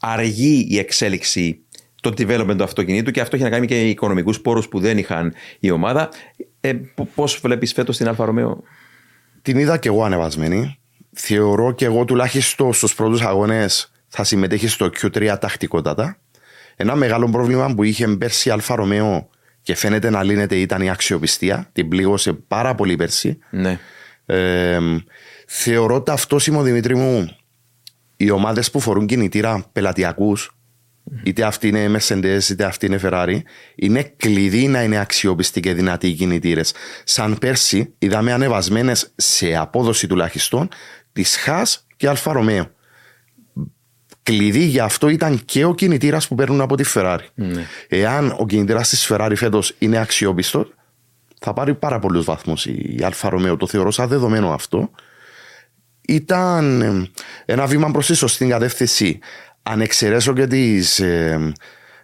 [0.00, 1.58] αργή η εξέλιξη
[2.00, 4.98] το development του αυτοκινήτου και αυτό έχει να κάνει και με οικονομικούς πόρους που δεν
[4.98, 6.08] είχαν η ομάδα.
[6.60, 6.72] Ε,
[7.14, 8.62] Πώς βλέπεις φέτος την Άλφα Ρομέο,
[9.42, 10.78] Την είδα και εγώ ανεβασμένη
[11.12, 16.16] θεωρώ και εγώ τουλάχιστον στους πρώτους αγώνες θα συμμετέχει στο Q3 τακτικότατα.
[16.76, 19.28] Ένα μεγάλο πρόβλημα που είχε πέρσι η Άλφα Ρομέο
[19.62, 21.68] και φαίνεται να λύνεται ήταν η αξιοπιστία.
[21.72, 23.38] Την πλήγωσε πάρα πολύ πέρσι.
[23.50, 23.78] Ναι.
[24.26, 24.78] Ε,
[25.46, 27.36] θεωρώ ταυτόσημο Δημήτρη μου
[28.16, 30.56] οι ομάδες που φορούν κινητήρα πελατειακούς,
[31.22, 33.40] είτε αυτή είναι Mercedes είτε αυτή είναι Ferrari,
[33.74, 36.74] είναι κλειδί να είναι αξιόπιστοι και δυνατοί οι κινητήρες.
[37.04, 40.68] Σαν πέρσι, είδαμε ανεβασμένες σε απόδοση τουλάχιστον
[41.12, 42.70] τις Haas και Άλφα Ρομέο.
[44.22, 47.26] Κλειδί για αυτό ήταν και ο κινητήρας που παίρνουν από τη Ferrari.
[47.34, 47.66] Ναι.
[47.88, 50.74] Εάν ο κινητήρας της Ferrari φέτος είναι αξιόπιστος,
[51.40, 53.56] θα πάρει πάρα πολλούς βαθμούς η Άλφα Ρομέο.
[53.56, 54.90] Το θεωρώ σαν δεδομένο αυτό.
[56.00, 56.82] Ήταν
[57.44, 59.18] ένα βήμα προς τη σωστή κατεύθυνση.
[59.62, 61.00] Αν εξαιρέσω και τις.
[61.00, 61.52] Ε,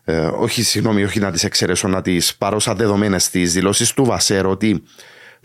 [0.04, 4.04] ε, όχι, συγγνώμη, όχι να τις εξαιρέσω, να τις πάρω σαν δεδομένες τις δηλώσεις του
[4.04, 4.82] Βασέρ ότι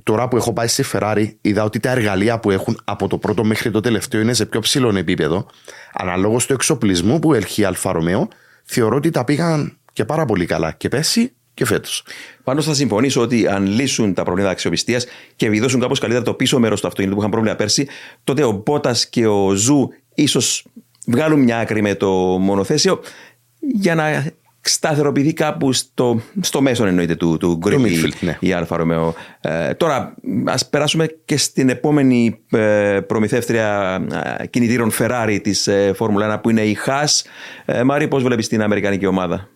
[0.03, 3.43] Τώρα που έχω πάει στη Ferrari, είδα ότι τα εργαλεία που έχουν από το πρώτο
[3.43, 5.45] μέχρι το τελευταίο είναι σε πιο ψηλό επίπεδο.
[5.93, 8.27] Αναλόγως του εξοπλισμού που έχει η Άλφα Ρομέο,
[8.63, 10.71] θεωρώ ότι τα πήγαν και πάρα πολύ καλά.
[10.71, 12.03] Και πέρσι και φέτος.
[12.43, 16.59] Πάντως θα συμφωνήσω ότι αν λύσουν τα προβλήματα αξιοπιστίας και βιδώσουν κάπως καλύτερα το πίσω
[16.59, 17.87] μέρος του αυτοκίνητου που είχαν πρόβλημα πέρσι,
[18.23, 20.65] τότε ο Μπότας και ο Ζου ίσως
[21.07, 22.99] βγάλουν μια άκρη με το μονοθέσιο
[23.59, 24.31] για να
[24.69, 27.81] σταθεροποιηθεί κάπου στο, στο μέσο εννοείται του, του grid
[28.19, 28.37] ναι.
[28.39, 29.15] η Άλφα Ρομέο.
[29.41, 33.99] Ε, τώρα ας περάσουμε και στην επόμενη ε, προμηθεύτρια
[34.39, 37.21] ε, κινητήρων Ferrari της ε, Φόρμουλα 1 που είναι η Haas.
[37.65, 39.49] Ε, Μάρη πώς βλέπεις την Αμερικανική ομάδα;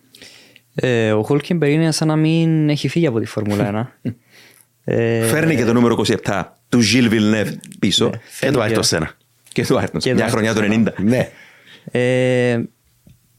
[0.74, 4.10] Ε, ο Χούλκιμπερ είναι σαν να μην έχει φύγει από τη Φόρμουλα 1.
[4.94, 8.04] ε, Φέρνει και το νούμερο 27 του Γιλ Βιλνεύ πίσω.
[8.04, 8.20] Ναι.
[8.40, 9.10] Και του Άιρτον Σένα.
[9.52, 10.14] Και του Άιρτον.
[10.14, 10.84] Μια χρονιά του 90.
[10.96, 11.28] Ναι.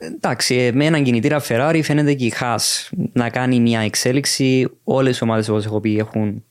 [0.01, 4.69] Ε, εντάξει, με έναν κινητήρα Ferrari φαίνεται και η Haas να κάνει μια εξέλιξη.
[4.83, 6.43] Όλες οι ομάδες όπως έχω πει έχουν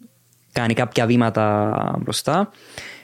[0.53, 1.73] κάνει κάποια βήματα
[2.03, 2.51] μπροστά.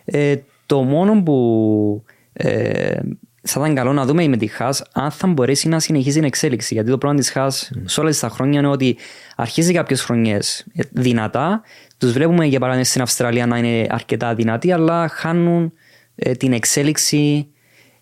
[0.05, 0.37] Ε,
[0.67, 3.01] το μόνο που ε,
[3.43, 6.75] θα ήταν καλό να δούμε με τη Haas αν θα μπορέσει να συνεχίσει την εξέλιξη.
[6.75, 7.83] Γιατί το πρόβλημα της Haas mm.
[7.85, 8.97] σε όλες τα χρόνια είναι ότι
[9.37, 11.63] αρχίζει κάποιες χρονιές δυνατά.
[11.99, 15.73] Τους βλέπουμε για παράδειγμα στην Αυστραλία να είναι αρκετά δυνατοί, αλλά χάνουν
[16.15, 17.49] ε, την εξέλιξη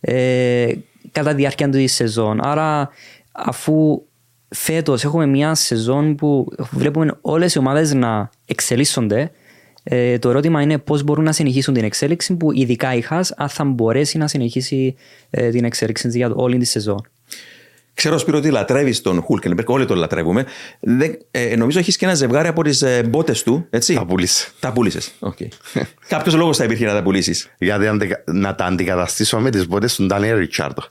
[0.00, 0.72] ε,
[1.12, 2.40] κατά τη διάρκεια του σεζόν.
[2.46, 2.88] Άρα,
[3.32, 4.02] αφού
[4.48, 9.30] φέτος έχουμε μια σεζόν που βλέπουμε όλες οι ομάδες να εξελίσσονται,
[9.82, 13.48] ε, το ερώτημα είναι πώς μπορούν να συνεχίσουν την εξέλιξη που ειδικά η Χάς αν
[13.48, 14.94] θα μπορέσει να συνεχίσει
[15.30, 17.06] ε, την εξέλιξη για όλη τη σεζόν.
[17.94, 19.68] Ξέρω, Σπύρο, ότι λατρεύεις τον Χούλκενμπεργκ.
[19.70, 20.46] Όλοι τον λατρεύουμε.
[20.80, 23.66] Δεν, ε, νομίζω έχεις και ένα ζευγάρι από τις ε, μπότες του.
[23.70, 24.48] Έτσι; Τα πούλησε.
[24.60, 25.00] Τα πούλησε.
[25.20, 25.48] Okay.
[26.08, 27.50] Κάποιος λόγος θα υπήρχε να τα πουλήσεις.
[27.58, 27.86] Γιατί
[28.24, 30.82] να τα αντικαταστήσω με τις μπότες του Ντάνιελ Ριτσάρντο.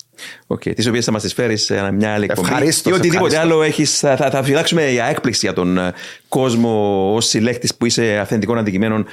[0.48, 0.76] Okay.
[0.76, 2.48] Τις οποίες θα μας τις φέρεις σε μια άλλη εκπομπή.
[2.48, 2.92] Ευχαρίστως.
[2.92, 3.86] Ή οτιδήποτε άλλο έχει.
[3.86, 5.94] Θα, θα, θα φυλάξουμε για έκπληξη για τον ε,
[6.28, 9.06] κόσμο ως συλλέκτης που είσαι αυθεντικών αντικειμένων.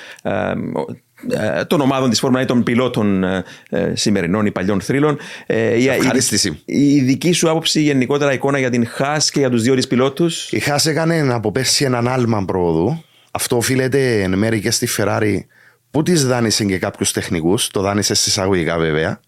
[1.26, 5.18] Ε, ε, των ομάδων της Φόρμουλα ή των πιλότων ε, ε, σημερινών ή παλιών θρύλων.
[5.46, 6.62] Ευχαρίστηση.
[6.64, 9.86] Η, η δική σου άποψη γενικότερα εικόνα για την Χάς και για τους δύο της
[9.86, 13.04] πιλότους; Η Χάς έκανε από πέρσι έναν άλμα πρόοδου.
[13.30, 15.46] Αυτό οφείλεται εν μέρει και στη Φεράρι
[15.90, 17.68] που της δάνεισε και κάποιους τεχνικούς.
[17.68, 19.20] Το δάνεισε εισαγωγικά βέβαια.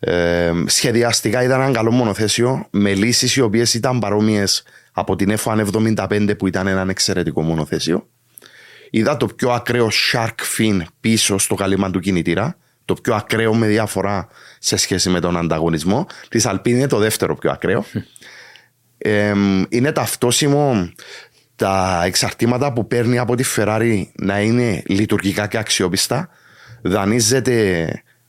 [0.00, 6.38] Ε, σχεδιαστικά ήταν ένα καλό μονοθέσιο με λύσεις οι οποίες ήταν παρόμοιες από την F175
[6.38, 8.06] που ήταν ένα εξαιρετικό μονοθέσιο.
[8.90, 12.56] Είδα το πιο ακραίο shark fin πίσω στο καλύμα του κινητήρα.
[12.84, 14.28] Το πιο ακραίο με διαφορά
[14.58, 16.06] σε σχέση με τον ανταγωνισμό.
[16.28, 17.84] Της Αλπίνη είναι το δεύτερο πιο ακραίο.
[18.98, 19.32] ε,
[19.68, 20.90] είναι ταυτόσιμο
[21.56, 26.28] τα εξαρτήματα που παίρνει από τη Ferrari να είναι λειτουργικά και αξιόπιστα.
[26.82, 27.88] Δανείζεται,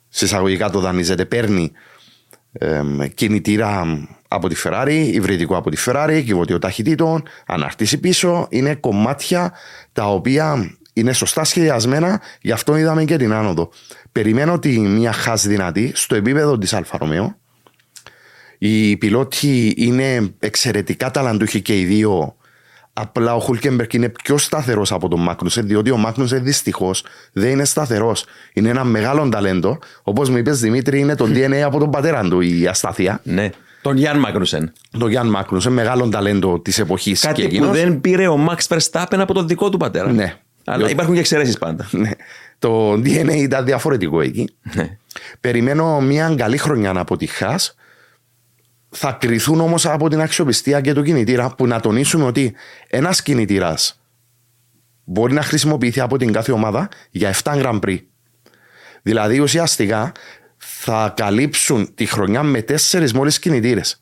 [0.10, 1.80] συσσαγωγικά το δανείζεται, παίρνει ε,
[3.14, 3.86] κινητήρα
[4.28, 8.48] από τη Ferrari, υβριδικό από τη Ferrari, κιβώτιο ταχυτήτων, αναρτήσεις πίσω.
[8.50, 9.54] Είναι κομμάτια
[9.94, 13.70] τα οποία είναι σωστά σχεδιασμένα, γι' αυτό είδαμε και την άνοδο.
[14.12, 17.38] Περιμένω ότι μια Haas δυνατή στο επίπεδο της Άλφα Ρομέο.
[18.58, 22.36] Οι πιλότοι είναι εξαιρετικά ταλαντούχοι και οι δύο.
[23.02, 27.66] Απλά ο Χουλκέμπερκ είναι πιο σταθερός από τον Μάκνουσεν, διότι ο Μάκνουσεν δυστυχώς δεν είναι
[27.66, 28.26] σταθερός.
[28.54, 29.80] Είναι ένα μεγάλο ταλέντο.
[30.04, 33.20] Όπως μου είπες Δημήτρη, είναι το DNA από τον πατέρα του η αστάθεια.
[33.24, 33.50] Ναι.
[33.82, 34.74] Τον Γιάν Μάγνουσεν.
[35.00, 37.22] Τον Γιάν Μάγνουσεν, μεγάλο ταλέντο της εποχής.
[37.22, 40.12] Κάτι και που δεν πήρε ο Μαξ Verstappen από τον δικό του πατέρα.
[40.12, 40.36] Ναι.
[40.64, 41.88] Αλλά υπάρχουν και εξαιρέσεις πάντα.
[42.02, 42.12] Ναι.
[42.60, 44.50] Το DNA ήταν διαφορετικό εκεί.
[44.74, 44.98] Ναι.
[45.42, 47.76] Περιμένω μια καλή χρονιά από τη Χάς.
[48.90, 52.56] Θα κρυθούν όμως από την αξιοπιστία και του κινητήρα που να τονίσουμε ότι
[52.88, 54.02] ένας κινητήρας
[55.04, 58.00] μπορεί να χρησιμοποιηθεί από την κάθε ομάδα για 7 Grand Prix.
[59.02, 60.12] Δηλαδή ουσιαστικά
[60.58, 64.02] θα καλύψουν τη χρονιά με τέσσερις μόλις κινητήρες.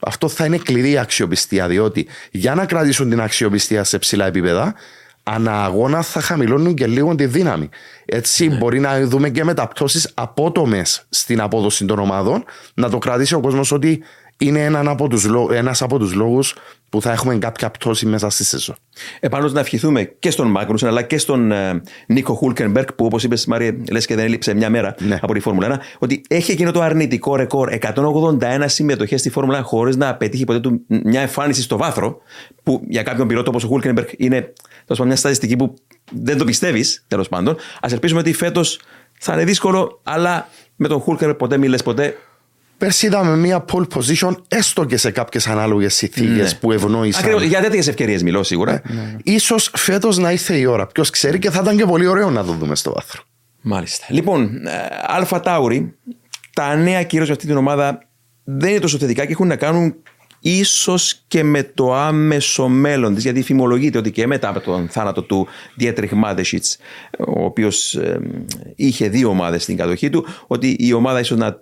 [0.00, 4.74] Αυτό θα είναι κλειδί αξιοπιστία, διότι για να κρατήσουν την αξιοπιστία σε ψηλά επίπεδα,
[5.34, 7.68] ανά θα χαμηλώνουν και λίγο τη δύναμη.
[8.04, 8.56] Έτσι, ναι.
[8.56, 13.72] μπορεί να δούμε και μεταπτώσεις απότομες στην απόδοση των ομάδων, να το κρατήσει ο κόσμος
[13.72, 14.02] ότι
[14.38, 16.54] είναι ένα από τους, ένας από τους λόγους
[16.88, 18.76] που θα έχουμε κάποια πτώση μέσα στη σεζόν.
[19.20, 23.46] Επάνω να ευχηθούμε και στον Μάγκρουσεν αλλά και στον ε, Νίκο Χούλκενμπερκ που όπως είπες
[23.46, 25.18] Μάρια λες και δεν έλειψε μια μέρα ναι.
[25.22, 29.62] από τη Φόρμουλα 1 ότι έχει εκείνο το αρνητικό ρεκόρ 181 συμμετοχές στη Φόρμουλα 1
[29.64, 32.18] χωρίς να πετύχει ποτέ του μια εμφάνιση στο βάθρο
[32.62, 34.52] που για κάποιον πιλότο όπως ο Χούλκενμπερκ είναι
[35.04, 35.74] μια στατιστική που
[36.12, 37.54] δεν το πιστεύεις τέλος πάντων.
[37.54, 38.80] Α ελπίσουμε ότι φέτος
[39.18, 42.16] θα είναι δύσκολο αλλά με τον Χούλκενμπερκ ποτέ μιλες ποτέ
[42.78, 46.58] Πέρσι είδαμε μια pole position έστω και σε κάποιες ανάλογες συνθήκες ναι.
[46.58, 47.24] που ευνόησαν.
[47.24, 47.42] Ακριβώς.
[47.42, 48.82] Για τέτοιες ευκαιρίες μιλώ σίγουρα.
[49.24, 49.38] Ναι.
[49.38, 50.86] σω φέτος να ήρθε η ώρα.
[50.86, 53.22] Ποιος ξέρει και θα ήταν και πολύ ωραίο να το δούμε στο βάθρο.
[53.60, 54.06] Μάλιστα.
[54.08, 54.70] Λοιπόν, ε,
[55.06, 55.94] Αλφα Τάουρι,
[56.52, 58.08] τα νέα κυρίω για αυτή την ομάδα
[58.44, 59.94] δεν είναι τόσο θετικά και έχουν να κάνουν
[60.40, 65.22] ίσως και με το άμεσο μέλλον της, γιατί φημολογείται ότι και μετά από τον θάνατο
[65.22, 66.78] του Διέτριχ Μάδεσιτς,
[67.18, 68.20] ο οποίος ε,
[68.76, 71.60] είχε δύο ομάδες στην κατοχή του, ότι η ομάδα ίσως να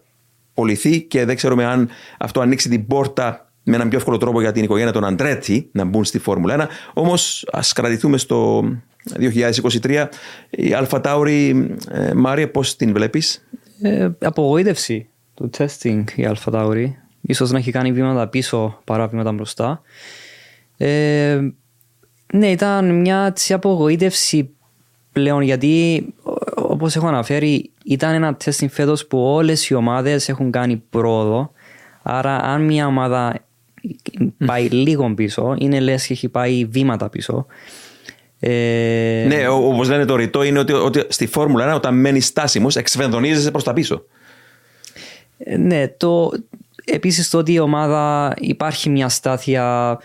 [0.56, 1.88] πολυθεί και δεν ξέρουμε αν
[2.18, 5.84] αυτό ανοίξει την πόρτα με έναν πιο εύκολο τρόπο για την οικογένεια των Αντρέτη να
[5.84, 6.68] μπουν στη Φόρμουλα 1.
[6.94, 8.64] Όμως ας κρατηθούμε στο
[9.82, 10.08] 2023.
[10.50, 13.48] Η Αλφα Τάουρη, ε, Μάρια, πώς την βλέπεις;
[13.82, 16.98] Ε, απογοήτευση του testing η Αλφα Τάουρη.
[17.20, 19.82] Ίσως να έχει κάνει βήματα πίσω παρά βήματα μπροστά.
[20.76, 21.40] Ε,
[22.32, 24.50] ναι, ήταν μια έτσι, απογοήτευση
[25.12, 26.04] πλέον γιατί
[26.76, 31.50] όπως έχω αναφέρει ήταν ένα testing φέτος που όλες οι ομάδες έχουν κάνει πρόοδο.
[32.02, 33.44] Άρα αν μια ομάδα
[34.46, 37.46] πάει λίγο πίσω είναι λες και έχει πάει βήματα πίσω.
[38.40, 39.24] Ε...
[39.28, 43.50] Ναι, όπως λένε το ρητό είναι ότι, ότι στη Φόρμουλα 1 όταν μένεις στάσιμος εξβενδονίζεσαι
[43.50, 44.04] προς τα πίσω.
[45.38, 46.30] Ε, ναι, το,
[46.84, 49.98] επίσης το ότι η ομάδα υπάρχει μια στάθεια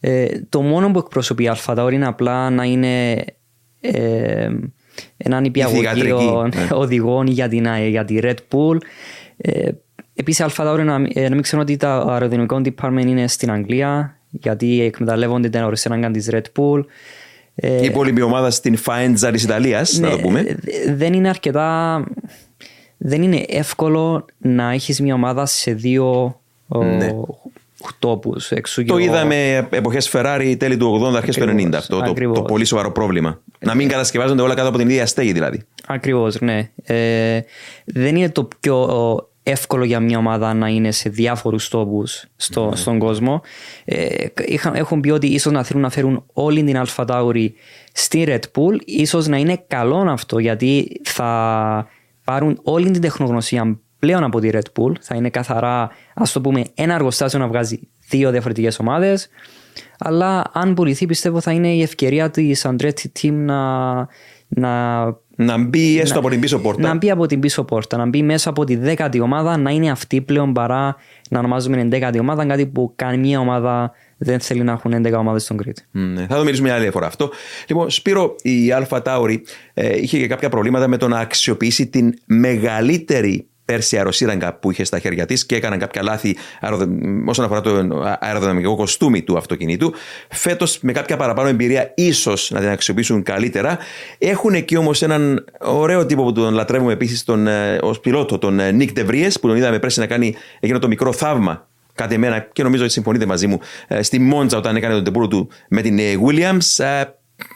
[0.00, 3.24] ε, το μόνο που εκπροσωπεί η Αλφα είναι απλά να είναι
[3.80, 4.48] ε,
[5.16, 6.68] έναν υπηαγωγείο ναι.
[6.82, 8.76] οδηγών για, την, για τη Red Bull.
[9.36, 9.70] Ε,
[10.16, 14.18] Επίσης, η Αλφα να, ε, να μην ξέρω ότι το αεροδυναμικό department είναι στην Αγγλία,
[14.30, 16.84] γιατί εκμεταλλεύονται την αεροσυνάγκα της Red Bull.
[17.54, 20.56] Ε, η υπόλοιπη ομάδα στην Φάιντζα της Ιταλίας, ναι, να το πούμε.
[20.88, 22.04] Δεν είναι αρκετά.
[22.96, 27.08] Δεν είναι εύκολο να έχεις μια ομάδα σε δύο ναι
[27.98, 28.36] τόπου.
[28.86, 31.74] Το είδαμε εποχές Ferrari τέλη του 80, αρχές του 90.
[31.74, 33.40] Αυτό το, το, πολύ σοβαρό πρόβλημα.
[33.58, 35.62] Να μην κατασκευάζονται όλα κάτω από την ίδια στέγη δηλαδή.
[35.86, 36.70] Ακριβώς, ναι.
[36.82, 37.40] Ε,
[37.84, 38.88] δεν είναι το πιο
[39.42, 42.76] εύκολο για μια ομάδα να είναι σε διάφορους τόπους στο, ναι.
[42.76, 43.40] στον κόσμο.
[43.84, 44.26] Ε,
[44.72, 47.48] έχουν πει ότι ίσως να θέλουν να φέρουν όλη την Alpha Tauri
[47.92, 48.78] στη Red Bull.
[48.84, 51.88] ίσως να είναι καλό αυτό γιατί θα
[52.24, 54.92] πάρουν όλη την τεχνογνωσία πλέον από τη Red Bull.
[55.00, 59.28] Θα είναι καθαρά, ας το πούμε, ένα εργοστάσιο να βγάζει δύο διαφορετικές ομάδες.
[59.98, 63.94] Αλλά αν πουληθεί, πιστεύω θα είναι η ευκαιρία της Andretti Team να,
[64.48, 65.04] να
[65.36, 66.88] να μπει έστω να, από την πίσω πόρτα.
[66.88, 69.90] Να μπει από την πίσω πόρτα, να μπει μέσα από τη δέκατη ομάδα, να είναι
[69.90, 70.96] αυτή πλέον παρά
[71.30, 75.42] να ονομάζουμε την δέκατη ομάδα, κάτι που καμία ομάδα δεν θέλει να έχουν 11 ομάδες
[75.42, 75.82] στον Κρήτη.
[75.90, 77.30] Ναι, θα το μιλήσουμε μια άλλη φορά αυτό.
[77.68, 79.42] Λοιπόν, Σπύρο, η Αλφα Τάουρη
[79.74, 84.84] ε, είχε και κάποια προβλήματα με το να αξιοποιήσει την μεγαλύτερη πέρσι αεροσύραγγα που είχε
[84.84, 86.36] στα χέρια της και έκαναν κάποια λάθη
[87.26, 87.70] όσον αφορά το
[88.20, 89.92] αεροδυναμικό κοστούμι του αυτοκινήτου.
[90.28, 93.78] Φέτος, με κάποια παραπάνω εμπειρία, ίσως να την αξιοποιήσουν καλύτερα.
[94.18, 98.92] Έχουν εκεί όμως έναν ωραίο τύπο που τον λατρεύουμε επίσης ε, ως πιλότο, τον Νίκ
[98.92, 102.82] Ντεβρίες, που τον είδαμε πέρσι να κάνει εκείνο το μικρό θαύμα κάτι εμένα και νομίζω
[102.82, 106.02] ότι συμφωνείτε μαζί μου ε, στη Μόντζα όταν έκανε το ντεμπούτο του με την ε,
[106.26, 106.84] Williams.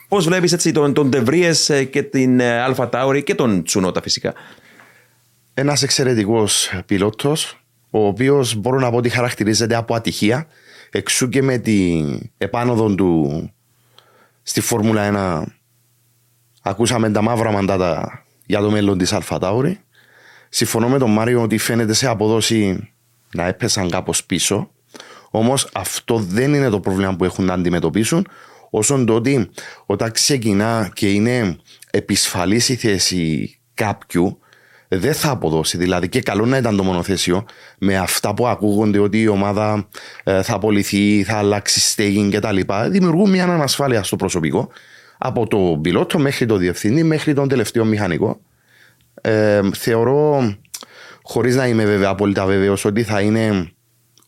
[0.08, 4.34] Πώς βλέπεις τον, τον Ντεβρίες και την Άλφα Τάουρι και τον Τσουνότα φυσικά;
[5.58, 10.46] Ένας εξαιρετικός πιλότος, ο οποίος μπορώ να πω ότι χαρακτηρίζεται από ατυχία.
[10.90, 13.50] Εξού και με την επάνωδο του
[14.42, 15.52] στη Φόρμουλα 1
[16.62, 19.38] ακούσαμε τα μαύρα μαντάτα για το μέλλον της Άλφα.
[20.48, 22.90] Συμφωνώ με τον Μάριο ότι φαίνεται σε απόδοση
[23.34, 24.70] να έπεσαν κάπως πίσω.
[25.30, 28.26] Όμως αυτό δεν είναι το πρόβλημα που έχουν να αντιμετωπίσουν,
[28.70, 29.50] όσο το ότι
[29.86, 31.56] όταν ξεκινά και είναι
[31.90, 34.38] επισφαλής η θέση κάποιου,
[34.88, 35.76] δεν θα αποδώσει.
[35.76, 37.44] Δηλαδή, και καλό να ήταν το μονοθέσιο
[37.78, 39.88] με αυτά που ακούγονται ότι η ομάδα
[40.24, 42.58] ε, θα απολυθεί, θα αλλάξει στέγη κτλ.
[42.88, 44.68] Δημιουργούν μια ανασφάλεια στο προσωπικό
[45.18, 48.40] από το πιλότο μέχρι το διευθυντή μέχρι τον τελευταίο μηχανικό.
[49.20, 50.54] Ε, θεωρώ,
[51.22, 53.72] χωρίς να είμαι βέβαια απόλυτα βέβαιος, ότι θα είναι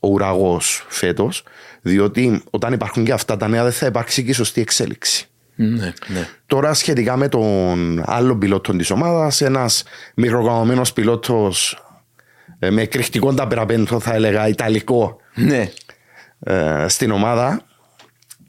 [0.01, 1.43] ο ουραγός φέτος,
[1.81, 5.30] διότι όταν υπάρχουν και αυτά τα νέα δεν θα υπάρξει και η σωστή εξέλιξη.
[5.63, 6.29] Ναι, ναι.
[6.47, 9.83] Τώρα σχετικά με τον άλλο πιλότο της ομάδας, ένας
[10.15, 11.85] μικροκαμωμένο πιλότος
[12.59, 15.71] ε, με κρυκτικό ταπεραπέντο, θα έλεγα, ιταλικό ναι.
[16.41, 17.65] ε, στην ομάδα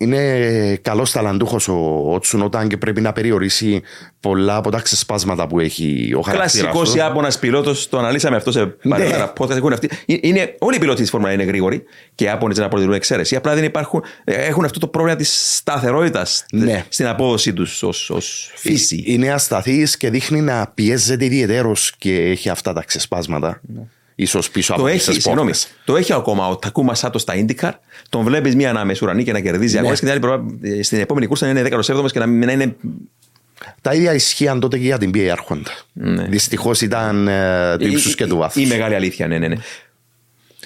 [0.02, 3.82] είναι καλός ταλαντούχος ο, ο Τσουνόταν και πρέπει να περιορίσει
[4.20, 6.54] πολλά από τα ξεσπάσματα που έχει ο χαρακτήρας.
[6.54, 9.74] Κλασικός Ιάπωνας πιλότος, το αναλύσαμε αυτό σε παραπέρα ναι.
[9.74, 9.90] αυτοί.
[10.06, 11.84] Ε, είναι, όλοι οι πιλότοι της Φόρμουλα είναι γρήγοροι
[12.16, 13.36] και οι Ιάπωνες δεν αποτελούν εξαίρεση.
[13.36, 16.86] Απλά δεν υπάρχουν, ε, έχουν αυτό το πρόβλημα της σταθερότητας ναι.
[16.90, 18.20] στην απόδοσή τους ω
[18.56, 19.04] φύση.
[19.06, 23.62] Είναι ασταθής και δείχνει να πιέζεται ιδιαίτερω και έχει αυτά τα ξεσπάσματα.
[23.74, 23.82] Ναι
[24.16, 25.52] ίσως πίσω το από έχει, συγγνώμη,
[25.86, 27.72] Το έχει ακόμα ο Τακούμα Σάτο στα IndyCar.
[28.10, 29.80] Τον βλέπεις μία να μεσουρανεί και να κερδίζει ναι.
[29.80, 32.76] αγώνε και την άλλη στην επόμενη κούρσα να είναι 17ο και να μην είναι.
[33.82, 35.72] Τα ίδια ισχύαν τότε και για την PA Άρχοντα.
[35.94, 36.24] Ναι.
[36.24, 38.64] Δυστυχώς ήταν ε, του ύψου και του βάθους.
[38.64, 39.56] Η μεγάλη αλήθεια, ναι, ναι, ναι.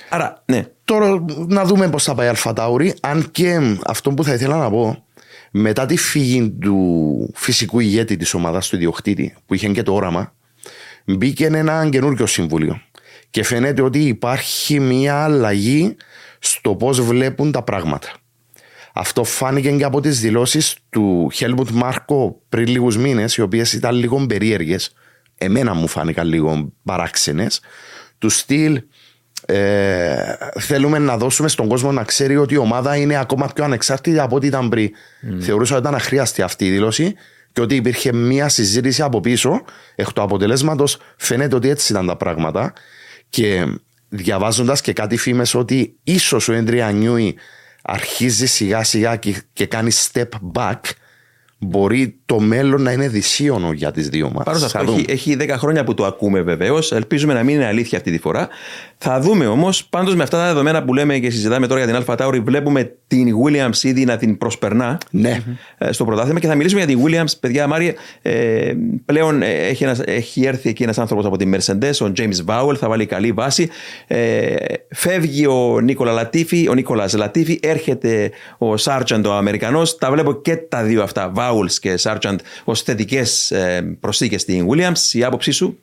[0.10, 0.66] Άρα, ναι.
[0.86, 2.96] Τώρα να δούμε πώς θα πάει η Αλφατάουρη.
[3.02, 5.06] Αν και αυτό που θα ήθελα να πω,
[5.52, 10.34] μετά τη φύγη του φυσικού ηγέτη της ομάδας του ιδιοκτήτη, που είχε και το όραμα,
[11.06, 12.82] μπήκε ένα καινούργιο συμβούλιο
[13.36, 15.96] και φαίνεται ότι υπάρχει μια αλλαγή
[16.40, 18.12] στο πώς βλέπουν τα πράγματα.
[18.94, 23.96] Αυτό φάνηκε και από τις δηλώσεις του Χέλμουτ Μάρκο πριν λίγους μήνες, οι οποίες ήταν
[23.96, 24.94] λίγο περίεργες,
[25.38, 27.62] εμένα μου φάνηκαν λίγο παράξενες,
[28.18, 28.82] του στυλ
[29.48, 34.20] Ε, θέλουμε να δώσουμε στον κόσμο να ξέρει ότι η ομάδα είναι ακόμα πιο ανεξάρτητη
[34.20, 34.90] από ό,τι ήταν πριν.
[35.40, 37.14] Θεωρούσα ότι ήταν αχρίαστη αυτή η δήλωση
[37.52, 39.62] και ότι υπήρχε μια συζήτηση από πίσω.
[39.96, 42.74] Εκ του αποτελέσματος φαίνεται ότι έτσι ήταν τα πράγματα.
[43.30, 43.66] Και
[44.10, 47.36] διαβάζοντας και κάτι φήμες ότι ίσως ο Έντρια Νιούι
[47.82, 50.80] αρχίζει σιγά σιγά και, και κάνει step back
[51.58, 54.44] μπορεί το μέλλον να είναι δυσίωνο για τις δύο μας.
[54.44, 56.92] Πάνω σε αυτό, έχει, έχει 10 χρόνια που το ακούμε βεβαίως.
[56.92, 58.48] Ελπίζουμε να μην είναι αλήθεια αυτή τη φορά.
[58.98, 61.96] Θα δούμε όμως, πάντως με αυτά τα δεδομένα που λέμε και συζητάμε τώρα για την
[61.96, 65.42] Αλφα Tauri, βλέπουμε την Williams ήδη να την προσπερνά ναι.
[65.78, 67.32] Ε, στο πρωτάθλημα και θα μιλήσουμε για την Williams.
[67.40, 68.74] Παιδιά, Μάρια, ε,
[69.06, 72.76] πλέον ε, έχει, ένας, έχει έρθει εκεί ένας άνθρωπος από τη Mercedes, ο James Vowell,
[72.76, 73.70] θα βάλει καλή βάση.
[74.08, 74.56] Ε,
[74.90, 79.98] φεύγει ο Νίκολα Λατίφη, ο Νίκολας Λατίφη, έρχεται ο Sargent ο Αμερικανός.
[79.98, 83.54] Τα βλέπω και τα δύο αυτά, Vowell και Sargent, ως θετικές
[84.00, 85.14] προσθήκες στην Williams.
[85.14, 85.80] Η άποψή σου;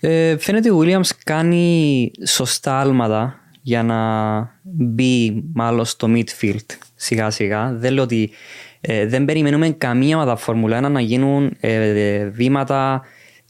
[0.00, 3.98] Ε, φαίνεται ότι ο Williams κάνει σωστά άλματα για να
[4.62, 7.72] μπει μάλλον στο midfield σιγά σιγά.
[7.72, 8.30] Δεν λέω ότι
[8.80, 13.02] ε, δεν περιμένουμε καμία ομάδα Φόρμουλα 1 να γίνουν ε, βήματα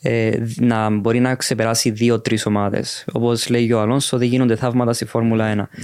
[0.02, 3.04] ε, να μπορεί να ξεπεράσει δύο-τρεις ομάδες.
[3.12, 5.78] Όπως λέει ο Αλόνσο, δεν γίνονται θαύματα στη Φόρμουλα 1.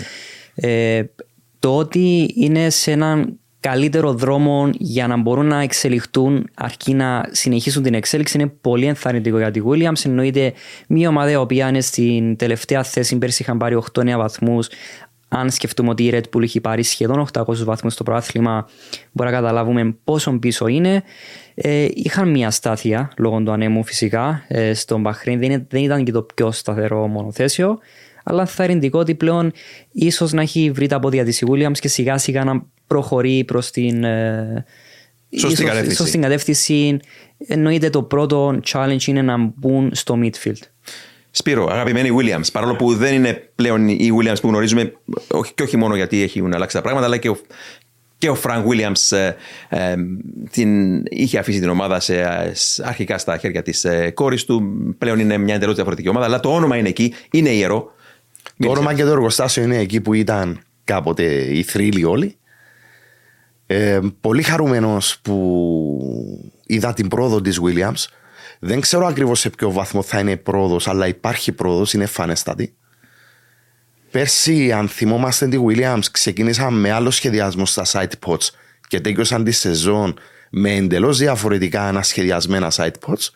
[0.54, 1.02] Ε,
[1.58, 7.82] το ότι είναι σε έναν καλύτερο δρόμο για να μπορούν να εξελιχθούν αρκεί να συνεχίσουν
[7.82, 10.04] την εξέλιξη είναι πολύ ενθαρρυντικό για τη Williams.
[10.04, 10.52] Εννοείται
[10.88, 14.68] μια ομάδα η οποία είναι στην τελευταία θέση, πέρσι είχαν πάρει 8-9 βαθμούς.
[15.28, 18.68] Αν σκεφτούμε ότι η Red Bull έχει πάρει σχεδόν 800 βαθμούς στο προάθλημα,
[19.12, 21.02] μπορεί να καταλάβουμε πόσο πίσω είναι.
[21.54, 25.38] Ε, είχαν μια στάθεια λόγω του ανέμου φυσικά ε, στον Μπαχρήν.
[25.38, 27.78] Δεν, δεν ήταν και το πιο σταθερό μονοθέσιο
[28.30, 29.52] αλλά θα ενθαρρυντικό ότι πλέον
[29.92, 33.70] ίσως να έχει βρει τα πόδια της η Williams και σιγά σιγά να προχωρεί προς
[33.70, 34.04] την.
[34.04, 34.64] Ε,
[35.36, 36.18] Σωστή κατεύθυνση.
[36.18, 36.96] κατεύθυνση.
[37.46, 40.62] Εννοείται το πρώτο challenge είναι να μπουν στο midfield.
[41.30, 44.92] Σπύρο, αγαπημένη Williams, παρόλο που δεν είναι πλέον η Williams που γνωρίζουμε,
[45.28, 47.38] όχι, και όχι μόνο γιατί έχουν αλλάξει τα πράγματα, αλλά και ο,
[48.18, 49.34] και ο Frank Williams ε,
[49.68, 49.94] ε,
[50.50, 52.22] την, είχε αφήσει την ομάδα σε,
[52.82, 54.62] αρχικά στα χέρια της ε, κόρης του.
[54.98, 57.92] Πλέον είναι μια εντελώς διαφορετική ομάδα, αλλά το όνομα είναι εκεί, είναι ιερό.
[58.60, 62.36] Το όνομα και το εργοστάσιο είναι εκεί που ήταν κάποτε οι θρύλοι όλοι.
[63.66, 68.04] Ε, πολύ χαρούμενος που είδα την πρόοδο της Williams.
[68.58, 72.74] Δεν ξέρω ακριβώς σε ποιο βαθμό θα είναι πρόοδος, αλλά υπάρχει πρόοδος, είναι φανέστατη.
[74.10, 78.48] Πέρσι, αν θυμόμαστε τη Williams, ξεκίνησαν με άλλο σχεδιασμό στα side pods
[78.88, 80.18] και τέλειωσαν τη σεζόν
[80.50, 83.28] με εντελώς διαφορετικά ανασχεδιασμένα side pods.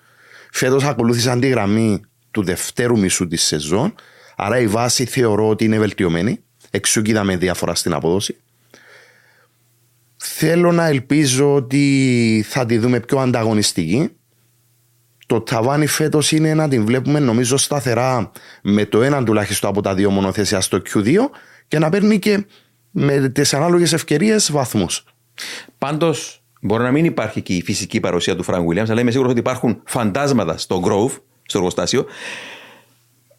[0.50, 2.00] Φέτος ακολούθησαν τη γραμμή
[2.30, 3.94] του δευτέρου μισού της σεζόν,
[4.36, 6.38] άρα η βάση θεωρώ ότι είναι βελτιωμένη.
[6.70, 8.36] Εξού και είδαμε διαφορά στην απόδοση.
[10.16, 14.10] Θέλω να ελπίζω ότι θα τη δούμε πιο ανταγωνιστική.
[15.26, 18.32] Το ταβάνι φέτος είναι να την βλέπουμε νομίζω σταθερά
[18.62, 21.16] με το ένα τουλάχιστον από τα δύο μονοθέσια στο Q2
[21.68, 22.44] και να παίρνει και
[22.90, 25.04] με τις ανάλογες ευκαιρίες βαθμούς.
[25.78, 29.30] Πάντως, μπορεί να μην υπάρχει και η φυσική παρουσία του Φρανκ Williams, αλλά είμαι σίγουρος
[29.30, 32.06] ότι υπάρχουν φαντάσματα στο Grove, στο εργοστάσιο.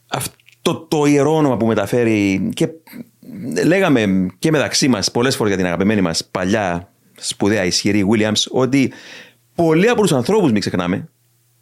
[0.07, 0.35] Αυτό
[0.74, 2.70] το ιερό όνομα που μεταφέρει και
[3.66, 8.93] λέγαμε και μεταξύ μας πολλές φορές για την αγαπημένη μας παλιά σπουδαία ισχυρή Williams ότι
[9.55, 11.09] πολλοί από τους ανθρώπους, μην ξεχνάμε,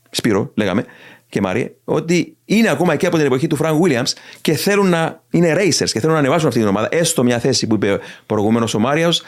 [0.10, 0.86] Σπύρο, λέγαμε
[1.30, 5.24] και Μάρια, ότι είναι ακόμα εκεί από την εποχή του Frank Williams και θέλουν να
[5.30, 8.68] είναι racers και θέλουν να ανεβάσουν αυτή την ομάδα, έστω μια θέση που είπε προηγουμένω
[8.76, 9.24] ο Μάριος,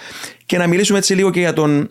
[0.46, 1.90] και να μιλήσουμε έτσι λίγο και για τον.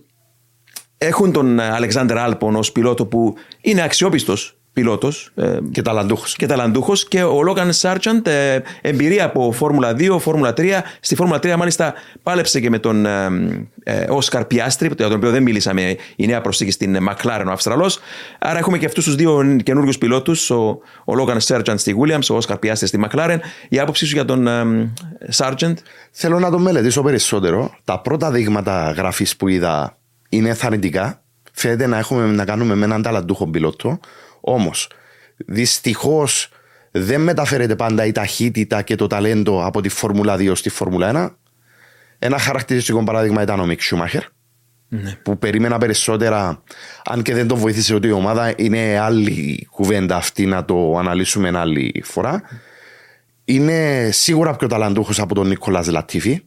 [0.99, 5.31] Έχουν τον Αλεξάνδρ Άλπον ως πιλότο που είναι αξιόπιστος πιλότος.
[5.35, 6.37] Ε, και ταλαντούχος.
[6.37, 10.83] Και ταλαντούχος και ο Λόγαν Σάρτσαντ, ε, εμπειρία από Φόρμουλα 2, Φόρμουλα 3.
[11.01, 13.07] Στη Φόρμουλα 3, μάλιστα, πάλεψε και με τον
[14.09, 18.01] Όσκαρ Πιάστρι, για τον οποίο δεν μίλησαμε, η νέα προσθήκη στην Μακλάρεν, ο Αυστραλός.
[18.39, 20.51] Άρα έχουμε και αυτούς τους δύο καινούριους πιλότους,
[21.05, 23.41] ο Λόγαν Σάρτσαντ στη Williams, ο Όσκαρ Πιάστρι στη Μακλάρεν.
[23.69, 24.49] Η άποψή σου για τον
[25.29, 25.79] Σάρτσαντ.
[26.11, 27.75] Θέλω να το μελετήσω περισσότερο.
[27.85, 29.97] Τα πρώτα δείγματα γραφής που είδα
[30.29, 31.23] είναι ενθαρρυντικά.
[31.53, 33.99] Φαίνεται να έχουμε να κάνουμε με έναν ταλαντούχο πιλότο,
[34.47, 34.91] Όμως,
[35.37, 36.49] δυστυχώς
[36.91, 41.35] δεν μεταφέρεται πάντα η ταχύτητα και το ταλέντο από τη Φόρμουλα 2 στη Φόρμουλα 1.
[42.19, 44.23] Ένα χαρακτηριστικό παράδειγμα ήταν ο Μικ Σούμαχερ.
[44.89, 45.19] Ναι.
[45.23, 46.63] Που περίμενα περισσότερα,
[47.05, 51.59] αν και δεν το βοήθησε ότι η ομάδα είναι άλλη κουβέντα αυτή να το αναλύσουμε
[51.59, 52.43] άλλη φορά.
[53.45, 56.43] Είναι σίγουρα πιο ταλαντούχος από τον Νίκολα Λατίφη.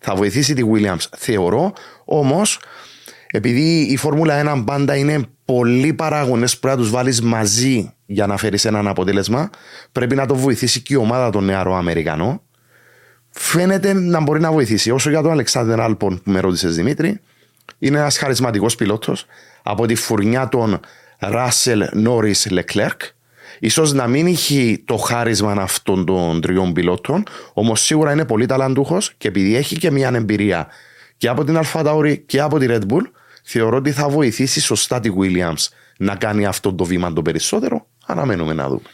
[0.00, 1.72] Θα βοηθήσει τη Williams, θεωρώ.
[2.04, 2.58] Όμως,
[3.30, 8.26] επειδή η Φόρμουλα 1 πάντα είναι πολλοί παράγοντε που πρέπει να τους βάλεις μαζί για
[8.26, 9.50] να φέρεις έναν αποτέλεσμα.
[9.92, 12.40] Πρέπει να το βοηθήσει και η ομάδα των νεαρών Αμερικανών.
[13.30, 14.90] Φαίνεται να μπορεί να βοηθήσει.
[14.90, 17.20] Όσο για τον Αλεξάνδρ Άλπον που με ρώτησες Δημήτρη,
[17.78, 19.26] είναι ένας χαρισματικός πιλότος
[19.62, 20.80] από τη φουρνιά των
[21.18, 23.00] Ράσελ Νόρις Λεκλέρκ.
[23.58, 27.22] Ίσως να μην έχει το χάρισμα αυτών των τριών πιλότων,
[27.52, 30.66] όμως σίγουρα είναι πολύ ταλαντούχος και επειδή έχει και μια εμπειρία
[31.16, 31.82] και από την Αλφα
[32.26, 33.02] και από τη Red Bull,
[33.50, 37.86] θεωρώ ότι θα βοηθήσει σωστά τη Williams να κάνει αυτό το βήμα το περισσότερο.
[38.06, 38.88] Αναμένουμε να δούμε.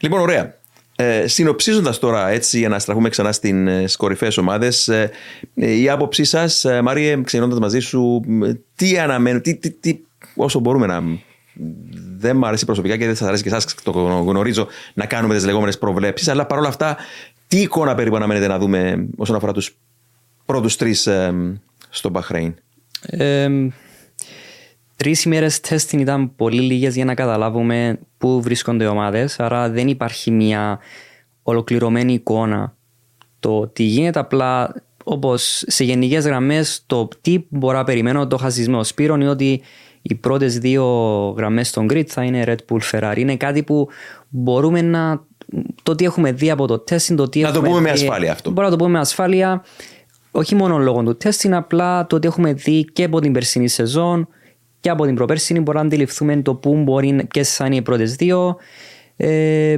[0.00, 0.56] Λοιπόν, ωραία.
[0.96, 5.10] Ε, Συνοψίζοντας τώρα έτσι για να στραφούμε ξανά στι ε, κορυφαίες ομάδες, ε,
[5.54, 8.20] ε, η άποψή σας, ε, Μάριε, ξεκινώντας μαζί σου,
[8.74, 9.98] τι αναμένουμε, τι, τι, τι,
[10.34, 11.02] όσο μπορούμε να.
[12.18, 15.44] Δεν μου αρέσει προσωπικά και δεν σας αρέσει και εσάς, το γνωρίζω, να κάνουμε τις
[15.44, 16.96] λεγόμενες προβλέψεις, αλλά παρόλα αυτά,
[17.48, 19.76] τι εικόνα περίπου αναμένετε να δούμε όσον αφορά τους
[20.46, 21.34] πρώτους τρεις ε,
[21.88, 22.54] στο Μπαχρέιν;
[23.00, 23.48] Ε,
[24.98, 29.88] Τρεις ημέρες τέστην ήταν πολύ λίγες για να καταλάβουμε πού βρίσκονται οι ομάδες, άρα δεν
[29.88, 30.78] υπάρχει μια
[31.42, 32.76] ολοκληρωμένη εικόνα.
[33.40, 34.74] Το τι γίνεται απλά
[35.04, 39.62] όπως σε γενικές γραμμές, το τι μπορώ να περιμένω, το χασισμό Σπύρο είναι ότι
[40.02, 40.84] οι πρώτες δύο
[41.36, 43.18] γραμμές στον grid θα είναι Red Bull Ferrari.
[43.18, 43.88] Είναι κάτι που
[44.28, 45.26] μπορούμε να.
[45.82, 48.50] Το τι έχουμε δει από το τεστ, το τι Να το πούμε με ασφάλεια αυτό.
[48.50, 49.64] Μπορούμε να το πούμε με ασφάλεια,
[50.30, 54.28] όχι μόνο λόγω του τεστ, απλά το ότι έχουμε δει και από την περσινή σεζόν
[54.80, 58.14] και από την προπέρσινη μπορούμε να αντιληφθούμε το πού μπορεί, ποιε θα είναι οι πρώτες
[58.14, 58.56] δύο.
[59.16, 59.76] Ε,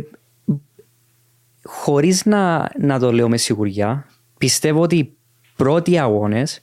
[1.63, 4.07] Χωρίς να, να το λέω με σιγουριά,
[4.39, 5.13] πιστεύω ότι οι
[5.57, 6.61] πρώτοι αγώνες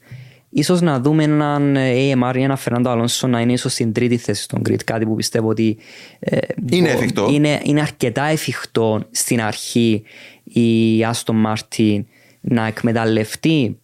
[0.49, 4.43] ίσως να δούμε έναν AMR ή έναν Φερνάντο Αλόνσο να είναι ίσως στην τρίτη θέση
[4.43, 4.83] στον Grid.
[4.83, 5.77] Κάτι που πιστεύω ότι
[6.19, 6.37] ε,
[6.69, 7.29] είναι εφικτό.
[7.31, 10.03] Είναι, είναι αρκετά εφικτό στην αρχή
[10.43, 12.05] η Άστον Μάρτιν
[12.41, 13.79] να εκμεταλλευτεί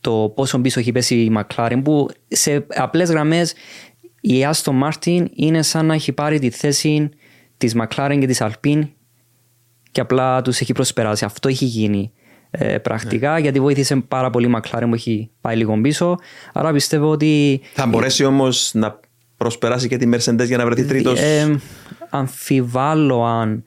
[0.00, 3.54] το πόσο πίσω έχει πέσει η McLaren που σε απλές γραμμές
[4.20, 7.08] η Aston Martin είναι σαν να έχει πάρει τη θέση
[7.56, 8.88] της McLaren και της Alpine
[9.90, 11.24] και απλά τους έχει προσπεράσει.
[11.24, 12.12] Αυτό έχει γίνει
[12.50, 13.40] ε, πρακτικά ναι.
[13.40, 16.16] γιατί βοήθησε πάρα πολύ η McLaren που έχει πάει λίγο πίσω.
[16.52, 17.60] Άρα πιστεύω ότι...
[17.72, 19.00] Θα μπορέσει όμως να
[19.36, 21.60] προσπεράσει και τη Mercedes για να βρεθεί τρίτος; Ε,
[22.10, 23.64] αμφιβάλλω αν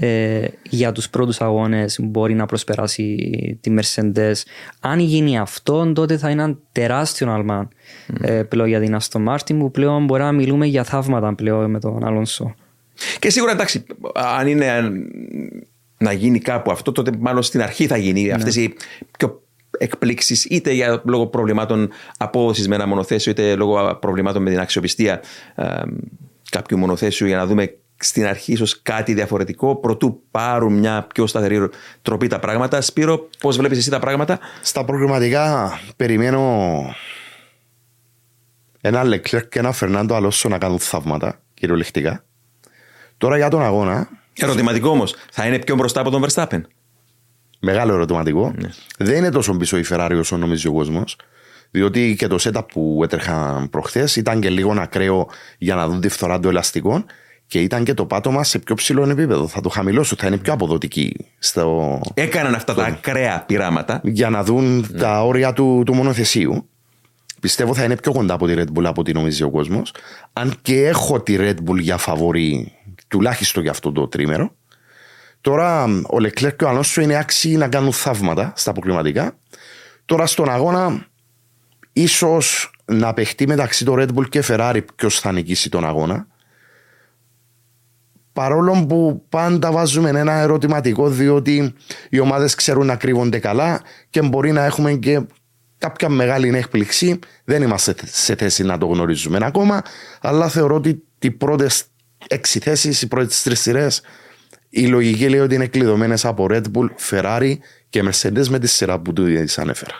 [0.00, 3.16] ε, για τους πρώτους αγώνες μπορεί να προσπεράσει
[3.60, 4.34] τη Mercedes.
[4.80, 7.68] Αν γίνει αυτό, τότε θα είναι ένα τεράστιο άλμα
[8.20, 11.80] ε, πλέον για την Aston Martin που πλέον μπορεί να μιλούμε για θαύματα πλέον με
[11.80, 12.54] τον Αλόνσο.
[13.18, 14.92] Και σίγουρα εντάξει, αν είναι
[15.98, 18.32] να γίνει κάπου αυτό, τότε μάλλον στην αρχή θα γίνει ναι.
[18.32, 18.74] αυτές οι
[19.18, 19.42] πιο
[19.78, 25.20] εκπλήξεις, είτε για λόγω προβλημάτων απόδοσης με ένα μονοθέσιο, είτε λόγω προβλημάτων με την αξιοπιστία
[25.54, 25.82] ε,
[26.50, 31.68] κάποιου μονοθέσιου για να δούμε στην αρχή ίσως κάτι διαφορετικό προτού πάρουν μια πιο σταθερή
[32.02, 32.80] τροπή τα πράγματα.
[32.80, 36.94] Σπύρο, πώς βλέπεις εσύ τα πράγματα; Στα προγραμματικά περιμένω
[38.80, 42.24] ένα Λεκλέρ και ένα Φερνάντο Αλόσο να κάνουν θαύματα κυριολεκτικά.
[43.16, 44.08] Τώρα για τον αγώνα.
[44.40, 46.60] Ερωτηματικό όμως, θα είναι πιο μπροστά από τον Verstappen;
[47.60, 48.52] Μεγάλο ερωτηματικό.
[48.56, 48.68] Ναι.
[48.98, 51.16] Δεν είναι τόσο πίσω η Ferrari όσο νομίζει ο κόσμος.
[51.70, 55.28] Διότι και το setup που έτρεχαν προχθές ήταν και λίγο ακραίο
[55.58, 57.04] για να δουν τη φθορά των ελαστικών
[57.48, 59.46] και ήταν και το πάτωμα σε πιο ψηλό επίπεδο.
[59.48, 61.16] Θα το χαμηλώσω, θα είναι πιο αποδοτική.
[61.38, 62.00] Στο...
[62.14, 64.00] Έκαναν αυτά τα ακραία πειράματα.
[64.04, 64.98] Για να δουν ναι.
[64.98, 66.68] τα όρια του, του μονοθεσίου.
[67.40, 69.94] Πιστεύω θα είναι πιο κοντά από τη Red Bull από ό,τι νομίζει ο κόσμος.
[70.32, 72.72] Αν και έχω τη Red Bull για φαβορή,
[73.08, 74.54] τουλάχιστον για αυτό το τρίμερο.
[75.40, 79.36] Τώρα ο Leclerc και ο Αλόνσο είναι άξιοι να κάνουν θαύματα στα αποκλειματικά.
[80.04, 81.06] Τώρα στον αγώνα,
[81.92, 86.26] ίσως να παιχτεί μεταξύ το Red Bull και Ferrari ποιος θα νικήσει τον αγώνα.
[88.38, 91.74] Παρόλο που πάντα βάζουμε ένα ερωτηματικό διότι
[92.08, 93.80] οι ομάδες ξέρουν να κρύβονται καλά
[94.10, 95.20] και μπορεί να έχουμε και
[95.78, 97.18] κάποια μεγάλη έκπληξη.
[97.44, 99.82] Δεν είμαστε σε θέση να το γνωρίζουμε ακόμα,
[100.20, 101.84] αλλά θεωρώ ότι οι πρώτες
[102.28, 104.00] έξι θέσεις, οι πρώτες τρεις σειρές,
[104.68, 107.52] η λογική λέει ότι είναι κλειδωμένες από Red Bull, Ferrari
[107.88, 109.24] και Mercedes με τη σειρά που του
[109.56, 109.94] ανέφερα.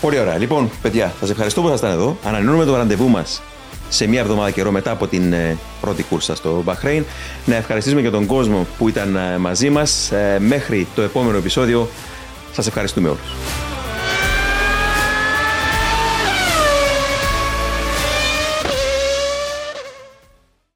[0.00, 0.38] Πολύ ωραία.
[0.38, 2.18] Λοιπόν, παιδιά, σας ευχαριστώ που ήσασταν εδώ.
[2.24, 3.42] Ανανεώνουμε το ραντεβού μας
[3.88, 7.04] σε μία εβδομάδα καιρό μετά από την ε, πρώτη κούρσα στο Μπαχρέιν.
[7.44, 10.10] Να ευχαριστήσουμε και τον κόσμο που ήταν ε, μαζί μας.
[10.10, 11.88] Ε, μέχρι το επόμενο επεισόδιο,
[12.52, 13.75] σας ευχαριστούμε όλους.